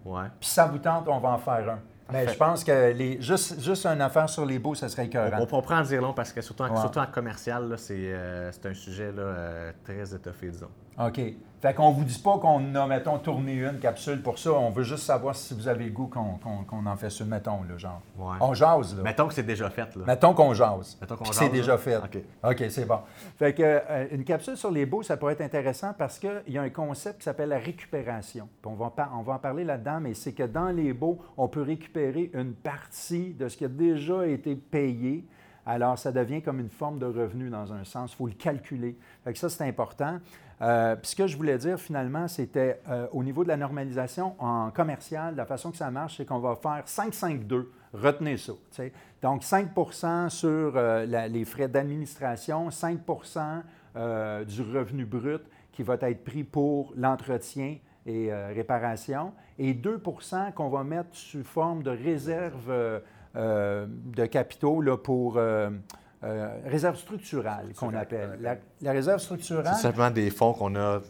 Ouais. 0.05 0.23
Puis 0.41 0.49
si 0.49 0.55
ça 0.55 0.67
vous 0.67 0.79
tente, 0.79 1.07
on 1.09 1.19
va 1.19 1.31
en 1.31 1.39
faire 1.39 1.69
un. 1.71 1.79
Mais 2.11 2.25
Parfait. 2.25 2.33
je 2.33 2.39
pense 2.39 2.65
que 2.65 2.93
les, 2.93 3.21
juste, 3.21 3.61
juste 3.61 3.85
une 3.85 4.01
affaire 4.01 4.29
sur 4.31 4.47
les 4.47 4.59
baux, 4.59 4.75
ça 4.75 4.89
serait 4.89 5.03
On, 5.03 5.07
écœurant. 5.07 5.37
on 5.41 5.47
peut 5.47 5.61
pas 5.69 5.77
en 5.81 5.83
dire 5.83 6.01
long 6.01 6.15
parce 6.15 6.33
que 6.33 6.41
surtout 6.41 6.63
en, 6.63 6.71
Ouais. 6.71 6.81
surtout 6.81 7.01
en 7.01 7.07
commercial, 7.07 7.75
c'est 7.77 7.95
euh, 8.13 8.51
c'est 8.53 8.67
un 8.67 8.75
sujet 8.75 9.13
là, 9.13 9.23
euh, 9.23 9.73
très 9.85 10.15
étoffé, 10.15 10.49
disons. 10.51 10.71
OK. 10.99 11.21
Fait 11.61 11.75
qu'on 11.75 11.91
vous 11.91 12.05
dit 12.05 12.19
pas 12.21 12.39
qu'on 12.39 12.75
a, 12.77 12.87
mettons, 12.87 13.19
tourné 13.19 13.55
une 13.55 13.81
capsule 13.81 14.23
pour 14.23 14.39
ça. 14.39 14.53
On 14.53 14.71
veut 14.71 14.85
juste 14.85 15.03
savoir 15.03 15.35
si 15.35 15.55
vous 15.55 15.67
avez 15.67 15.87
le 15.87 15.91
goût 15.91 16.07
qu'on 16.07 16.35
qu'on- 16.39 16.63
qu'on 16.65 16.87
en 16.87 16.97
fait 16.97 17.09
une, 17.19 17.27
mettons, 17.27 17.63
là, 17.69 17.77
genre. 17.77 18.01
Ouais. 18.17 18.37
On 18.41 18.55
jase, 18.55 18.97
là. 18.97 19.03
Mettons 19.03 19.27
que 19.27 19.35
c'est 19.35 19.43
déjà 19.43 19.69
fait. 19.69 19.97
Là. 19.97 20.05
Mettons 20.07 20.35
qu'on 20.35 20.55
jase. 20.55 20.97
Mettons 21.01 21.17
qu'on 21.17 21.25
jase, 21.25 21.37
C'est 21.37 21.49
déjà 21.49 21.77
fait. 21.77 21.97
OK. 21.97 22.19
OK, 22.45 22.65
c'est 22.71 22.85
bon. 22.85 23.01
Fait 23.37 23.55
que 23.55 23.63
euh, 23.65 24.07
une 24.13 24.23
capsule 24.25 24.57
sur 24.57 24.71
les 24.71 24.87
baux, 24.87 25.03
ça 25.03 25.17
pourrait 25.17 25.33
être 25.33 25.41
intéressant 25.41 25.93
parce 25.99 26.19
qu'il 26.21 26.43
y 26.47 26.59
a 26.59 26.63
un 26.63 26.71
concept 26.71 27.19
qui 27.19 27.25
s'appelle 27.25 27.49
la 27.49 27.59
récupération. 27.59 28.49
Puis 28.63 28.71
on 28.71 28.75
va, 28.77 28.87
en 28.87 29.19
on 29.19 29.23
va 29.23 29.33
en 29.35 29.39
parler 29.39 29.65
là-dedans, 29.65 29.99
mais 30.01 30.15
c'est 30.15 30.33
que 30.33 30.45
dans 30.45 30.69
les 30.69 30.93
baux, 30.93 31.19
on 31.37 31.49
peut 31.49 31.63
récupérer 31.63 32.31
une 32.35 32.53
partie 32.55 33.35
de 33.35 33.49
ce 33.49 33.57
qui 33.57 33.65
a 33.65 33.69
déjà 33.69 34.27
été 34.27 34.55
payé. 34.55 35.25
Alors, 35.67 35.99
ça 35.99 36.13
devient 36.13 36.41
comme 36.41 36.61
une 36.61 36.71
forme 36.71 36.99
de 36.99 37.05
revenu 37.07 37.51
dans 37.51 37.73
un 37.75 37.85
sens. 37.85 38.13
Il 38.13 38.17
faut 38.17 38.27
le 38.27 38.33
calculer. 38.33 38.97
Fait 39.25 39.33
que 39.35 39.39
ça, 39.39 39.51
c'est 39.51 39.65
important. 39.69 40.19
Euh, 40.61 40.97
ce 41.03 41.15
que 41.15 41.27
je 41.27 41.37
voulais 41.37 41.57
dire 41.59 41.79
finalement, 41.79 42.27
c'était 42.27 42.81
euh, 42.89 43.07
au 43.13 43.23
niveau 43.23 43.45
de 43.45 43.49
la 43.49 43.57
normalisation 43.57 44.35
en 44.41 44.71
commercial, 44.71 45.37
la 45.37 45.47
façon 45.47 45.71
que 45.71 45.77
ça 45.77 45.91
marche, 45.91 46.17
c'est 46.17 46.25
qu'on 46.25 46.41
va 46.41 46.57
faire 46.57 46.83
5-5-2. 46.87 47.67
Retenez 47.95 48.37
ça. 48.37 48.53
Donc 49.23 49.43
5% 49.43 50.29
sur 50.31 50.49
euh, 50.77 51.07
la- 51.07 51.29
les 51.29 51.45
frais 51.45 51.69
d'administration, 51.69 52.71
5% 52.71 53.63
euh, 53.97 54.45
du 54.45 54.63
revenu 54.63 55.05
brut 55.05 55.43
qui 55.73 55.83
va 55.85 55.95
être 56.01 56.25
pris 56.25 56.43
pour 56.45 56.93
l'entretien 56.97 57.77
et 58.05 58.33
réparation, 58.33 59.33
et 59.59 59.75
2% 59.75 60.53
qu'on 60.55 60.71
va 60.71 60.83
mettre 60.83 61.11
sous 61.13 61.45
forme 61.45 61.83
de 61.83 61.91
réserve 61.91 62.73
de 63.35 64.27
capitaux 64.27 64.81
là, 64.81 64.97
pour 64.97 65.39
euh, 66.25 66.27
euh, 66.27 66.49
réserve 66.69 66.97
structurale 66.97 67.73
qu'on 67.77 67.95
appelle. 67.95 68.39
La, 68.41 68.57
la 68.83 68.93
réserve 68.93 69.19
structurale, 69.21 69.67
C'est 69.77 69.83
simplement 69.83 70.11
des 70.11 70.31
fonds 70.31 70.53
qu'on 70.53 70.75
a 70.77 71.01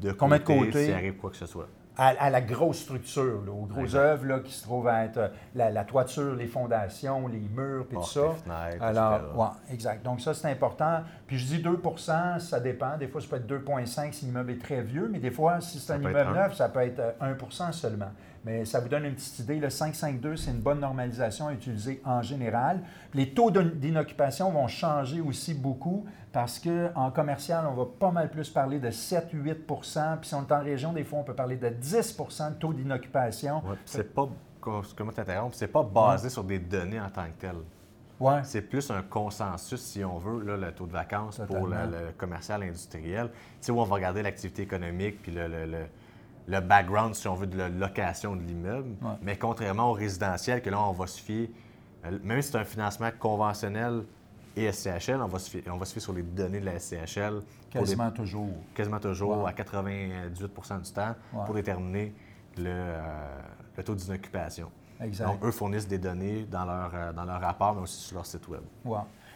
de 0.00 0.12
Qu'on 0.12 0.28
met 0.28 0.38
de 0.38 0.44
côté. 0.44 0.84
s'il 0.86 0.94
arrive 0.94 1.16
quoi 1.16 1.30
que 1.30 1.36
ce 1.36 1.46
soit. 1.46 1.66
à, 1.96 2.08
à 2.20 2.30
la 2.30 2.40
grosse 2.40 2.78
structure, 2.82 3.42
là, 3.44 3.50
aux 3.50 3.66
grosses 3.66 3.94
œuvres 3.96 4.24
là, 4.26 4.38
qui 4.40 4.52
se 4.52 4.62
trouvent 4.62 4.86
à 4.86 5.04
être 5.04 5.16
euh, 5.16 5.28
la, 5.56 5.70
la 5.70 5.82
toiture, 5.84 6.34
les 6.36 6.46
fondations, 6.46 7.26
les 7.26 7.40
murs, 7.40 7.86
puis 7.88 7.96
tout 7.96 8.00
Portes 8.02 8.12
ça. 8.12 8.30
fenêtres, 8.44 8.84
Alors, 8.84 9.14
etc. 9.16 9.26
ouais, 9.36 9.74
exact. 9.74 10.04
Donc, 10.04 10.20
ça, 10.20 10.32
c'est 10.34 10.48
important. 10.48 11.00
Puis, 11.26 11.38
je 11.38 11.46
dis 11.46 11.58
2 11.62 11.80
ça 12.38 12.60
dépend. 12.60 12.96
Des 12.98 13.08
fois, 13.08 13.20
ça 13.20 13.26
peut 13.26 13.36
être 13.36 13.48
2,5 13.50 14.12
si 14.12 14.26
l'immeuble 14.26 14.52
est 14.52 14.62
très 14.62 14.82
vieux, 14.82 15.08
mais 15.10 15.18
des 15.18 15.32
fois, 15.32 15.60
si 15.60 15.78
c'est 15.80 15.86
Ça 15.86 15.94
un 15.94 16.00
immeuble 16.00 16.34
neuf, 16.34 16.54
ça 16.54 16.68
peut 16.68 16.82
être 16.82 17.00
euh, 17.00 17.34
1% 17.34 17.72
seulement. 17.72 18.10
Mais 18.44 18.64
ça 18.64 18.80
vous 18.80 18.88
donne 18.88 19.04
une 19.04 19.14
petite 19.14 19.38
idée. 19.40 19.58
Le 19.58 19.68
5,52, 19.68 20.36
c'est 20.36 20.50
une 20.52 20.60
bonne 20.60 20.80
normalisation 20.80 21.48
à 21.48 21.52
utiliser 21.52 22.00
en 22.04 22.22
général. 22.22 22.80
Les 23.14 23.30
taux 23.34 23.50
d'in- 23.50 23.64
d'inoccupation 23.64 24.50
vont 24.50 24.68
changer 24.68 25.20
aussi 25.20 25.54
beaucoup 25.54 26.06
parce 26.32 26.58
qu'en 26.58 27.10
commercial, 27.10 27.66
on 27.66 27.74
va 27.74 27.84
pas 27.98 28.10
mal 28.10 28.30
plus 28.30 28.48
parler 28.48 28.78
de 28.78 28.90
7-8% 28.90 30.18
Puis 30.20 30.28
si 30.28 30.34
on 30.34 30.46
est 30.46 30.52
en 30.52 30.60
région, 30.62 30.92
des 30.92 31.04
fois, 31.04 31.18
on 31.20 31.24
peut 31.24 31.34
parler 31.34 31.56
de 31.56 31.68
10% 31.68 32.50
de 32.50 32.54
taux 32.54 32.72
d'inoccupation. 32.72 33.56
Ouais, 33.66 33.76
c'est 33.84 34.14
pas, 34.14 34.28
comment 34.60 35.12
t'interrompre, 35.12 35.54
c'est 35.56 35.68
pas 35.68 35.82
basé 35.82 36.28
sur 36.30 36.44
des 36.44 36.58
données 36.58 37.00
en 37.00 37.10
tant 37.10 37.24
que 37.24 37.40
telles. 37.40 37.56
Ouais. 38.20 38.40
C'est 38.42 38.62
plus 38.62 38.90
un 38.90 39.02
consensus, 39.02 39.80
si 39.80 40.04
on 40.04 40.18
veut, 40.18 40.42
là, 40.44 40.56
le 40.56 40.72
taux 40.72 40.86
de 40.86 40.92
vacances 40.92 41.40
pour 41.46 41.68
le, 41.68 42.10
commercial 42.16 42.62
industriel. 42.64 43.30
Tu 43.30 43.38
sais, 43.60 43.72
où 43.72 43.80
on 43.80 43.84
va 43.84 43.94
regarder 43.94 44.22
l'activité 44.22 44.62
économique 44.62 45.22
puis 45.22 45.30
le, 45.32 45.46
le- 45.46 45.66
le- 45.66 45.86
le 46.48 46.60
background, 46.60 47.14
si 47.14 47.28
on 47.28 47.34
veut, 47.34 47.46
de 47.46 47.56
la 47.58 47.68
location 47.68 48.34
de 48.34 48.42
l'immeuble. 48.42 48.88
Ouais. 49.02 49.12
Mais 49.22 49.36
contrairement 49.36 49.90
au 49.90 49.92
résidentiel, 49.92 50.62
que 50.62 50.70
là, 50.70 50.80
on 50.80 50.92
va 50.92 51.06
se 51.06 51.20
fier, 51.20 51.50
euh, 52.06 52.18
même 52.24 52.40
si 52.42 52.50
c'est 52.50 52.58
un 52.58 52.64
financement 52.64 53.10
conventionnel 53.18 54.04
et 54.56 54.72
SCHL, 54.72 55.20
on 55.22 55.26
va 55.28 55.38
se 55.38 55.50
fier, 55.50 55.62
on 55.70 55.76
va 55.76 55.84
se 55.84 55.92
fier 55.92 56.00
sur 56.00 56.12
les 56.14 56.22
données 56.22 56.60
de 56.60 56.64
la 56.64 56.78
SCHL 56.78 57.40
des- 57.40 57.78
Quasiment 57.78 58.10
toujours. 58.10 58.48
quasiment 58.74 58.98
toujours 58.98 59.42
Ouais. 59.44 59.50
à 59.50 59.52
98% 59.52 60.78
du 60.78 60.90
temps 60.92 61.14
Ouais. 61.32 61.44
pour 61.44 61.54
déterminer 61.54 62.14
le, 62.56 62.64
euh, 62.66 63.00
le 63.76 63.84
taux 63.84 63.94
d'inoccupation. 63.94 64.70
Exact. 65.00 65.26
Donc, 65.26 65.44
eux 65.44 65.52
fournissent 65.52 65.86
des 65.86 65.98
données 65.98 66.44
dans 66.50 66.64
leur, 66.64 66.90
euh, 66.92 67.12
dans 67.12 67.24
leur 67.24 67.40
rapport, 67.40 67.74
mais 67.74 67.82
aussi 67.82 68.00
sur 68.06 68.16
leur 68.16 68.26
site 68.26 68.48
Web. 68.48 68.62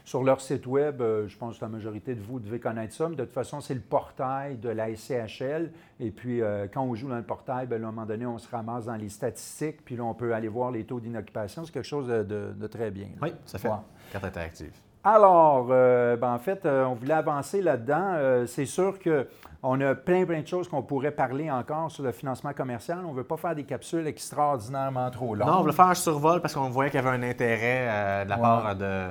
Sur 0.05 0.25
leur 0.25 0.41
site 0.41 0.67
Web, 0.67 1.01
euh, 1.01 1.29
je 1.29 1.37
pense 1.39 1.59
que 1.59 1.65
la 1.65 1.69
majorité 1.69 2.15
de 2.17 2.21
vous 2.21 2.41
devez 2.41 2.59
connaître 2.59 2.93
ça, 2.93 3.09
mais 3.09 3.15
de 3.15 3.25
toute 3.25 3.33
façon, 3.33 3.61
c'est 3.61 3.75
le 3.75 3.81
portail 3.81 4.57
de 4.57 4.69
la 4.69 4.89
SCHL. 4.95 5.71
Et 6.01 6.11
puis, 6.11 6.43
euh, 6.43 6.67
quand 6.73 6.83
on 6.83 6.95
joue 6.97 7.09
dans 7.09 7.17
le 7.17 7.23
portail, 7.23 7.67
ben, 7.69 7.81
là, 7.81 7.87
à 7.87 7.91
un 7.91 7.93
moment 7.93 8.07
donné, 8.07 8.27
on 8.27 8.39
se 8.39 8.49
ramasse 8.51 8.87
dans 8.87 8.97
les 8.97 9.09
statistiques, 9.09 9.85
puis 9.85 9.95
là, 9.97 10.03
on 10.05 10.15
peut 10.15 10.35
aller 10.35 10.49
voir 10.49 10.73
les 10.73 10.85
taux 10.85 10.99
d'inoccupation. 10.99 11.65
C'est 11.65 11.73
quelque 11.73 11.87
chose 11.87 12.09
de, 12.09 12.23
de- 12.25 12.53
de 12.53 12.67
très 12.67 12.91
bien. 12.91 13.07
là. 13.07 13.19
Oui, 13.23 13.33
ça 13.47 13.59
fait 13.59 13.71
carte 14.11 14.25
interactive. 14.25 14.73
Alors, 15.05 15.67
euh, 15.71 16.17
ben, 16.17 16.33
en 16.33 16.39
fait, 16.39 16.65
euh, 16.65 16.85
on 16.85 16.95
voulait 16.95 17.15
avancer 17.15 17.61
là-dedans. 17.61 18.13
Euh, 18.15 18.47
c'est 18.47 18.67
sûr 18.67 18.99
qu'on 19.01 19.81
a 19.81 19.95
plein, 19.97 20.25
plein 20.25 20.41
de 20.43 20.47
choses 20.47 20.69
qu'on 20.69 20.83
pourrait 20.83 21.11
parler 21.11 21.51
encore 21.51 21.91
sur 21.91 22.05
le 22.05 22.13
financement 22.13 22.53
commercial. 22.53 23.01
On 23.05 23.11
ne 23.13 23.17
veut 23.17 23.25
pas 23.25 23.37
faire 23.37 23.55
des 23.57 23.65
capsules 23.65 24.07
extraordinairement 24.07 25.11
trop 25.11 25.35
longues. 25.35 25.49
Non, 25.49 25.59
on 25.59 25.61
voulait 25.63 25.73
faire 25.73 25.87
un 25.89 25.95
survol 25.95 26.41
parce 26.41 26.55
qu'on 26.55 26.71
voyait 26.71 26.91
qu'il 26.91 27.01
y 27.03 27.07
avait 27.07 27.17
un 27.17 27.23
intérêt 27.29 27.87
euh, 27.89 28.25
de 28.25 28.31
la 28.31 28.37
Ouais. 28.37 28.43
part 28.43 28.77
de, 28.77 29.07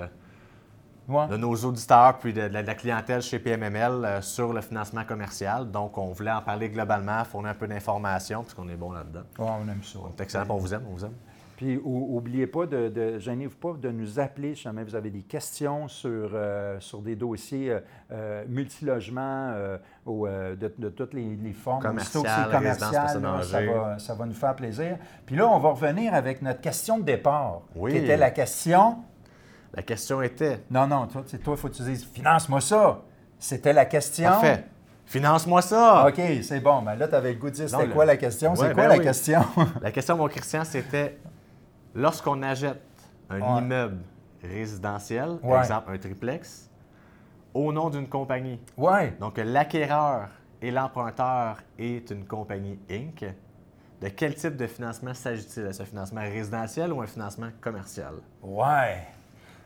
Ouais. 1.12 1.28
de 1.28 1.38
nos 1.38 1.54
auditeurs 1.56 2.18
puis 2.20 2.34
de, 2.34 2.48
de 2.48 2.54
la- 2.54 2.62
de 2.62 2.68
la 2.68 2.76
clientèle 2.76 3.22
chez 3.22 3.38
PMML 3.40 4.06
euh, 4.06 4.22
sur 4.22 4.54
le 4.54 4.62
financement 4.62 5.04
commercial. 5.04 5.70
Donc, 5.70 5.98
on 5.98 6.12
voulait 6.12 6.32
en 6.32 6.42
parler 6.42 6.70
globalement, 6.70 7.24
fournir 7.26 7.52
un 7.52 7.56
peu 7.56 7.68
d'informations 7.68 8.42
puisqu'on 8.44 8.70
est 8.70 8.76
bon 8.76 8.92
là-dedans. 8.92 9.24
Ouais, 9.40 9.46
on 9.66 9.70
aime 9.70 9.84
ça. 9.84 10.00
C'est 10.16 10.24
excellent, 10.24 10.46
on 10.50 10.58
vous 10.58 10.74
aime, 10.74 10.84
on 10.90 10.94
vous 10.94 11.06
aime. 11.06 11.14
Puis 11.58 11.78
ou- 11.84 12.18
oubliez 12.18 12.48
pas 12.48 12.66
de, 12.66 12.90
de 12.90 13.20
gênez-vous 13.20 13.56
pas 13.58 13.74
de 13.80 13.92
nous 13.92 14.20
appeler 14.20 14.56
si 14.56 14.64
jamais 14.64 14.84
vous 14.84 14.96
avez 14.96 15.12
des 15.12 15.22
questions 15.22 15.88
sur, 15.88 16.32
euh, 16.34 16.80
sur 16.80 17.02
des 17.04 17.16
dossiers 17.16 17.70
euh, 17.72 17.80
euh, 18.12 18.44
multilogements 18.48 19.52
euh, 19.54 19.78
ou 20.08 20.26
euh, 20.26 20.56
de, 20.56 20.74
de 20.78 20.90
toutes 20.90 21.14
les, 21.14 21.36
les 21.36 21.54
formes. 21.54 21.82
Commercial, 21.84 22.50
personnes 22.50 23.22
là, 23.24 23.42
ça, 23.44 23.62
va, 23.64 24.00
ça 24.00 24.14
va 24.16 24.26
nous 24.26 24.34
faire 24.34 24.56
plaisir. 24.56 24.98
Puis 25.26 25.36
là, 25.36 25.48
on 25.48 25.60
va 25.60 25.70
revenir 25.70 26.14
avec 26.16 26.42
notre 26.42 26.62
question 26.62 26.98
de 26.98 27.04
départ. 27.04 27.62
Oui. 27.76 27.92
Qui 27.92 27.98
était 27.98 28.18
la 28.18 28.32
question. 28.32 28.98
La 29.74 29.82
question 29.84 30.22
était, 30.22 30.64
Non, 30.70 30.86
non, 30.88 31.08
toi, 31.08 31.24
c'est 31.26 31.38
toi, 31.42 31.54
il 31.56 31.60
faut 31.60 31.70
que 31.70 31.74
tu 31.76 31.84
dises 31.84 32.06
finance-moi 32.06 32.60
ça. 32.62 33.02
C'était 33.40 33.74
la 33.74 33.86
question. 33.86 34.30
parfait, 34.30 34.66
finance-moi 35.06 35.62
ça! 35.62 36.06
OK, 36.08 36.22
c'est 36.44 36.60
bon. 36.60 36.82
Ben 36.82 36.96
là, 36.96 37.08
tu 37.08 37.16
avais 37.16 37.34
le 37.34 37.40
goût 37.40 37.50
de 37.50 37.56
dire 37.56 37.80
le- 37.80 37.88
quoi 37.88 38.06
la 38.06 38.18
question? 38.18 38.54
c'est 38.56 38.66
quoi 38.66 38.74
ben 38.74 38.88
la 38.90 38.98
oui. 38.98 39.04
question? 39.04 39.42
La 39.82 39.92
question, 39.92 40.18
mon 40.18 40.28
Christian, 40.28 40.64
c'était 40.66 41.18
lorsqu'on 41.96 42.42
achète 42.44 42.82
un 43.30 43.40
Ouais. 43.40 43.60
immeuble 43.62 43.98
résidentiel, 44.44 45.38
Ouais. 45.44 45.60
exemple 45.60 45.92
un 45.94 45.98
triplex, 45.98 46.70
au 47.54 47.72
nom 47.74 47.90
d'une 47.90 48.08
compagnie. 48.08 48.60
ouais. 48.78 49.16
Donc, 49.20 49.38
l'acquéreur 49.38 50.30
et 50.62 50.70
l'emprunteur 50.72 51.58
est 51.80 52.10
une 52.12 52.26
compagnie 52.26 52.78
Inc. 52.90 53.24
De 54.02 54.08
quel 54.10 54.34
type 54.36 54.56
de 54.58 54.68
financement 54.68 55.14
s'agit-il? 55.14 55.66
Est-ce 55.68 55.82
un 55.82 55.86
financement 55.86 56.22
résidentiel 56.22 56.92
ou 56.92 57.02
un 57.02 57.08
financement 57.08 57.50
commercial? 57.62 58.16
Ouais. 58.42 58.98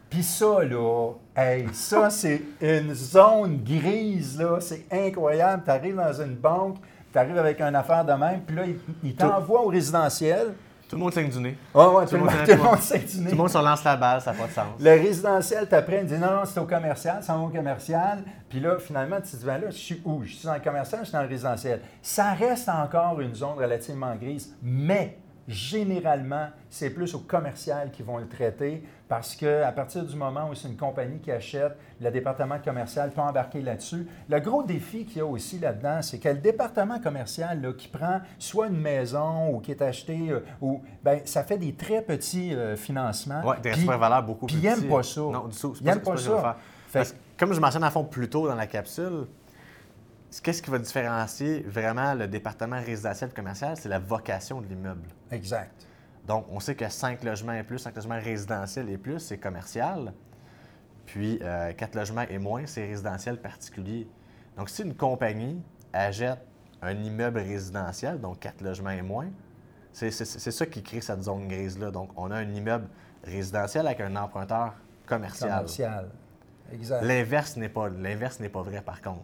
Puis 0.10 0.24
ça, 0.24 0.63
là, 0.63 1.12
hey, 1.36 1.68
ça, 1.74 2.10
c'est 2.10 2.41
une 2.62 2.94
zone 2.94 3.62
grise, 3.63 4.39
là. 4.39 4.60
C'est 4.60 4.86
incroyable. 4.91 5.63
Tu 5.65 5.72
arrives 5.72 5.96
dans 5.96 6.13
une 6.13 6.36
banque, 6.36 6.78
tu 7.12 7.18
arrives 7.18 7.38
avec 7.38 7.60
une 7.62 7.76
affaire 7.76 8.06
de 8.06 8.13
même, 8.13 8.41
puis 8.41 8.56
là, 8.56 8.63
ils 8.65 8.80
il 9.04 9.15
t'envoient 9.15 9.63
au 9.63 9.68
résidentiel. 9.68 10.54
Tout 10.88 10.98
le 10.98 11.02
monde 11.02 11.13
saigne 11.13 11.30
du 11.30 11.39
nez. 11.39 11.58
Ouais, 11.74 11.86
ouais, 11.88 12.06
tout, 12.06 12.13
le 12.13 12.22
monde, 12.22 12.30
tout 12.46 12.52
le 12.52 12.58
monde 12.58 12.80
saigne 12.80 13.06
du 13.06 13.18
nez. 13.18 13.26
Tout 13.26 13.32
le 13.32 13.38
monde 13.38 13.50
se 13.50 13.58
lance 13.58 13.84
la 13.84 13.96
balle, 13.96 14.22
ça 14.22 14.32
n'a 14.32 14.38
pas 14.38 14.48
de 14.48 14.52
sens. 14.52 14.65
Le 14.80 14.91
résidentiel 14.91 15.68
t'apprend, 15.68 15.98
il 16.02 16.06
dit 16.06 16.18
non, 16.18 16.32
non, 16.32 16.46
c'est 16.46 16.60
au 16.60 16.65
commercial, 16.65 17.18
c'est 17.22 17.32
au 17.32 17.48
commercial. 17.48 18.24
Puis 18.48 18.60
là, 18.60 18.78
finalement, 18.78 19.18
tu 19.18 19.32
te 19.32 19.38
dis, 19.38 19.46
ben 19.46 19.58
là, 19.58 19.70
je 19.72 19.78
suis 19.78 20.02
où? 20.06 20.24
Je 20.24 20.36
suis 20.36 20.46
dans 20.46 20.54
le 20.54 20.60
commercial, 20.60 21.02
je 21.02 21.06
suis 21.06 21.13
dans 21.13 21.24
le 21.24 21.28
résidentiel. 21.28 21.82
Ça 22.04 22.34
reste 22.34 22.70
encore 22.70 23.20
une 23.20 23.34
zone 23.34 23.58
relativement 23.58 24.15
grise, 24.15 24.56
mais 24.62 25.18
généralement, 25.48 26.48
c'est 26.70 26.90
plus 26.90 27.14
au 27.14 27.20
commercial 27.20 27.92
qui 27.92 28.04
vont 28.04 28.18
le 28.18 28.28
traiter 28.28 28.84
parce 29.08 29.36
qu'à 29.36 29.72
partir 29.72 30.04
du 30.04 30.16
moment 30.16 30.50
où 30.50 30.56
c'est 30.56 30.68
une 30.68 30.78
compagnie 30.78 31.20
qui 31.20 31.32
achète, 31.32 31.78
le 32.02 32.10
département 32.10 32.58
commercial 32.58 33.12
peut 33.12 33.22
embarquer 33.22 33.62
là-dessus. 33.62 34.08
Le 34.28 34.40
gros 34.40 34.64
défi 34.64 35.06
qu'il 35.06 35.18
y 35.18 35.22
a 35.22 35.26
aussi 35.26 35.60
là-dedans, 35.60 36.02
c'est 36.02 36.18
que 36.18 36.30
le 36.30 36.40
département 36.40 37.00
commercial 37.00 37.62
là, 37.62 37.74
qui 37.74 37.88
prend 37.88 38.22
soit 38.40 38.68
une 38.68 38.82
maison 38.82 39.50
ou 39.52 39.60
qui 39.60 39.72
est 39.72 39.82
acheté, 39.82 40.30
euh, 40.30 40.40
ou, 40.60 40.82
ben, 41.04 41.22
ça 41.26 41.44
fait 41.44 41.60
des 41.60 41.74
très 41.74 42.02
petits 42.02 42.56
euh, 42.56 42.76
financements. 42.76 43.42
Oui, 43.46 43.56
des 43.62 43.72
valeur 43.72 44.24
beaucoup 44.24 44.48
plus 44.48 44.58
Puis 44.58 44.66
ils 44.66 44.70
n'aiment 44.70 44.90
pas 44.90 45.04
ça. 45.04 45.22
Non, 45.22 45.48
du 45.48 45.58
tout. 45.58 45.76
Ils 45.80 45.86
n'aiment 45.86 46.02
pas, 46.02 46.18
ça. 46.18 46.58
comme 47.38 47.54
je 47.54 47.60
mentionne 47.60 47.84
à 47.84 47.92
fond 47.92 48.04
plus 48.04 48.30
tôt 48.30 48.48
dans 48.48 48.56
la 48.56 48.68
capsule, 48.68 49.28
Qu'est-ce 50.44 50.62
qui 50.62 50.70
va 50.70 50.80
différencier 50.80 51.62
vraiment 51.62 52.14
le 52.14 52.28
département 52.28 52.80
résidentiel 52.80 53.34
commercial? 53.34 53.78
C'est 53.78 53.90
la 53.90 54.00
vocation 54.00 54.62
de 54.62 54.68
l'immeuble. 54.68 55.08
Exact. 55.32 55.88
Donc, 56.28 56.46
on 56.50 56.60
sait 56.60 56.76
que 56.76 56.90
5 56.90 57.24
logements 57.24 57.54
et 57.54 57.64
plus, 57.64 57.80
5 57.80 57.96
logements 57.96 58.20
résidentiels 58.20 58.90
et 58.90 58.98
plus, 58.98 59.20
c'est 59.20 59.38
commercial. 59.38 60.14
Puis, 61.06 61.40
4 61.40 61.46
euh, 61.46 62.00
logements 62.00 62.26
et 62.30 62.38
moins, 62.38 62.66
c'est 62.66 62.86
résidentiel 62.86 63.40
particulier. 63.40 64.08
Donc, 64.58 64.70
si 64.70 64.82
une 64.82 64.96
compagnie 64.96 65.62
achète 65.94 66.40
un 66.82 66.94
immeuble 66.94 67.40
résidentiel, 67.40 68.20
donc 68.20 68.40
4 68.40 68.62
logements 68.62 68.90
et 68.90 69.02
moins, 69.02 69.30
c'est 69.94 70.12
ça 70.12 70.66
qui 70.66 70.84
crée 70.84 71.00
cette 71.00 71.24
zone 71.24 71.48
grise-là. 71.48 71.92
Donc, 71.92 72.10
on 72.18 72.30
a 72.32 72.38
un 72.38 72.54
immeuble 72.54 72.90
résidentiel 73.24 73.88
avec 73.88 74.02
un 74.02 74.16
emprunteur 74.18 74.74
commercial. 75.06 75.50
Commercial. 75.50 76.10
Exact. 76.74 77.04
L'inverse 77.04 77.56
n'est 77.56 77.70
pas, 77.70 77.90
pas 77.90 78.62
vrai, 78.62 78.82
par 78.82 79.02
contre 79.02 79.24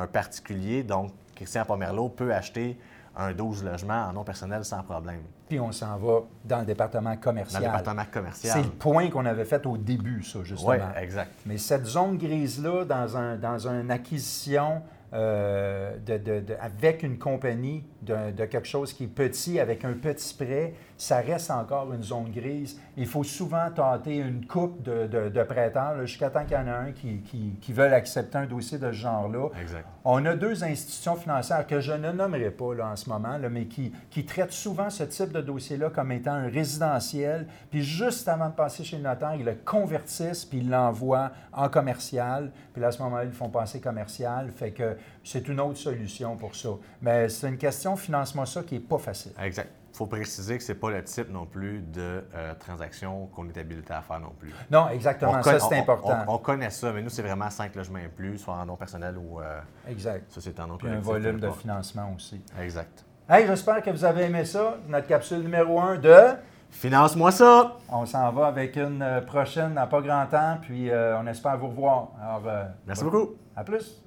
un 0.00 0.06
particulier, 0.06 0.82
donc 0.82 1.12
Christian 1.34 1.64
Pomerleau, 1.64 2.08
peut 2.08 2.32
acheter 2.34 2.78
un 3.16 3.32
12 3.32 3.64
logements 3.64 4.06
en 4.08 4.12
nom 4.12 4.24
personnel 4.24 4.64
sans 4.64 4.82
problème. 4.82 5.20
Puis 5.48 5.58
on 5.58 5.72
s'en 5.72 5.96
va 5.98 6.20
dans 6.44 6.60
le 6.60 6.64
département 6.64 7.16
commercial. 7.16 7.62
Dans 7.62 7.68
le 7.68 7.76
département 7.78 8.06
commercial. 8.10 8.52
C'est 8.52 8.62
le 8.62 8.70
point 8.70 9.10
qu'on 9.10 9.26
avait 9.26 9.44
fait 9.44 9.66
au 9.66 9.76
début, 9.76 10.22
ça, 10.22 10.44
justement. 10.44 10.70
Oui, 10.70 10.78
exact. 10.96 11.30
Mais 11.44 11.58
cette 11.58 11.86
zone 11.86 12.16
grise-là, 12.16 12.84
dans, 12.84 13.16
un, 13.16 13.36
dans 13.36 13.66
une 13.66 13.90
acquisition 13.90 14.82
euh, 15.12 15.96
de, 16.06 16.44
avec 16.60 17.02
une 17.02 17.18
compagnie 17.18 17.84
de, 18.00 18.44
quelque 18.44 18.68
chose 18.68 18.92
qui 18.92 19.04
est 19.04 19.08
petit, 19.08 19.58
avec 19.58 19.84
un 19.84 19.94
petit 19.94 20.32
prêt, 20.34 20.74
ça 21.00 21.20
reste 21.20 21.50
encore 21.50 21.90
une 21.94 22.02
zone 22.02 22.30
grise. 22.30 22.78
Il 22.98 23.06
faut 23.06 23.24
souvent 23.24 23.70
tenter 23.74 24.16
une 24.16 24.46
coupe 24.46 24.82
de, 24.82 25.42
prêteurs 25.44 25.98
jusqu'à 26.06 26.28
temps 26.28 26.44
qu'il 26.44 26.52
y 26.52 26.60
en 26.60 26.66
a 26.66 26.74
un 26.74 26.92
qui, 26.92 27.22
qui, 27.58 27.72
veulent 27.72 27.94
accepter 27.94 28.36
un 28.36 28.44
dossier 28.44 28.76
de 28.76 28.92
ce 28.92 28.98
genre-là. 28.98 29.48
On 30.04 30.26
a 30.26 30.34
deux 30.36 30.62
institutions 30.62 31.16
financières 31.16 31.66
que 31.66 31.80
je 31.80 31.92
ne 31.92 32.12
nommerai 32.12 32.50
pas 32.50 32.74
là, 32.74 32.88
en 32.88 32.96
ce 32.96 33.08
moment, 33.08 33.38
là, 33.38 33.48
mais 33.48 33.64
qui, 33.64 33.94
qui 34.10 34.26
traitent 34.26 34.52
souvent 34.52 34.90
ce 34.90 35.04
type 35.04 35.32
de 35.32 35.40
dossier-là 35.40 35.88
comme 35.88 36.12
étant 36.12 36.34
un 36.34 36.50
résidentiel. 36.50 37.46
Puis 37.70 37.82
juste 37.82 38.28
avant 38.28 38.50
de 38.50 38.54
passer 38.54 38.84
chez 38.84 38.98
le 38.98 39.04
notaire, 39.04 39.34
ils 39.36 39.44
le 39.44 39.54
convertissent 39.54 40.44
puis 40.44 40.58
ils 40.58 40.68
l'envoient 40.68 41.30
en 41.54 41.70
commercial. 41.70 42.52
Puis 42.74 42.82
là, 42.82 42.88
à 42.88 42.92
ce 42.92 43.02
moment-là, 43.02 43.24
ils 43.24 43.28
le 43.28 43.32
font 43.32 43.48
passer 43.48 43.80
commercial. 43.80 44.50
Fait 44.50 44.72
que 44.72 44.98
c'est 45.24 45.48
une 45.48 45.60
autre 45.60 45.78
solution 45.78 46.36
pour 46.36 46.54
ça. 46.54 46.68
Mais 47.00 47.30
c'est 47.30 47.48
une 47.48 47.58
question 47.58 47.96
financement 47.96 48.44
ça 48.44 48.62
qui 48.62 48.74
n'est 48.74 48.80
pas 48.80 48.98
facile. 48.98 49.32
Exact. 49.42 49.79
Il 49.92 49.96
faut 49.96 50.06
préciser 50.06 50.56
que 50.56 50.64
ce 50.64 50.72
n'est 50.72 50.78
pas 50.78 50.90
le 50.90 51.02
type 51.04 51.30
non 51.30 51.46
plus 51.46 51.80
de 51.80 52.24
euh, 52.34 52.54
transaction 52.54 53.26
qu'on 53.34 53.48
est 53.48 53.58
habilité 53.58 53.92
à 53.92 54.02
faire 54.02 54.20
non 54.20 54.32
plus. 54.38 54.52
Non, 54.70 54.88
exactement. 54.88 55.42
ça, 55.42 55.58
c'est 55.58 55.78
important. 55.78 56.24
On, 56.28 56.38
connaît 56.38 56.70
ça, 56.70 56.92
mais 56.92 57.02
nous, 57.02 57.10
c'est 57.10 57.22
vraiment 57.22 57.50
5 57.50 57.74
logements 57.74 57.98
et 57.98 58.08
plus, 58.08 58.38
soit 58.38 58.54
en 58.54 58.66
nom 58.66 58.76
personnel 58.76 59.16
ou. 59.18 59.40
Euh, 59.40 59.60
exact. 59.88 60.30
Ça, 60.32 60.40
c'est 60.40 60.58
en 60.60 60.68
nom 60.68 60.78
un 60.84 61.00
volume 61.00 61.40
de 61.40 61.50
financement 61.50 62.12
aussi. 62.14 62.40
Exact. 62.60 63.04
Hey, 63.28 63.46
j'espère 63.46 63.82
que 63.82 63.90
vous 63.90 64.04
avez 64.04 64.24
aimé 64.24 64.44
ça. 64.44 64.76
Notre 64.88 65.06
capsule 65.06 65.40
numéro 65.40 65.80
1 65.80 65.98
de. 65.98 66.16
Finance-moi 66.72 67.32
ça! 67.32 67.76
On 67.90 68.06
s'en 68.06 68.30
va 68.30 68.46
avec 68.46 68.76
une 68.76 69.02
euh, 69.02 69.20
prochaine 69.20 69.74
dans 69.74 69.88
pas 69.88 70.00
grand 70.00 70.24
temps, 70.26 70.58
puis 70.62 70.88
on 70.92 71.26
espère 71.26 71.58
vous 71.58 71.68
revoir. 71.68 72.10
Merci 72.86 73.02
beaucoup. 73.02 73.30
À 73.56 73.64
plus. 73.64 74.00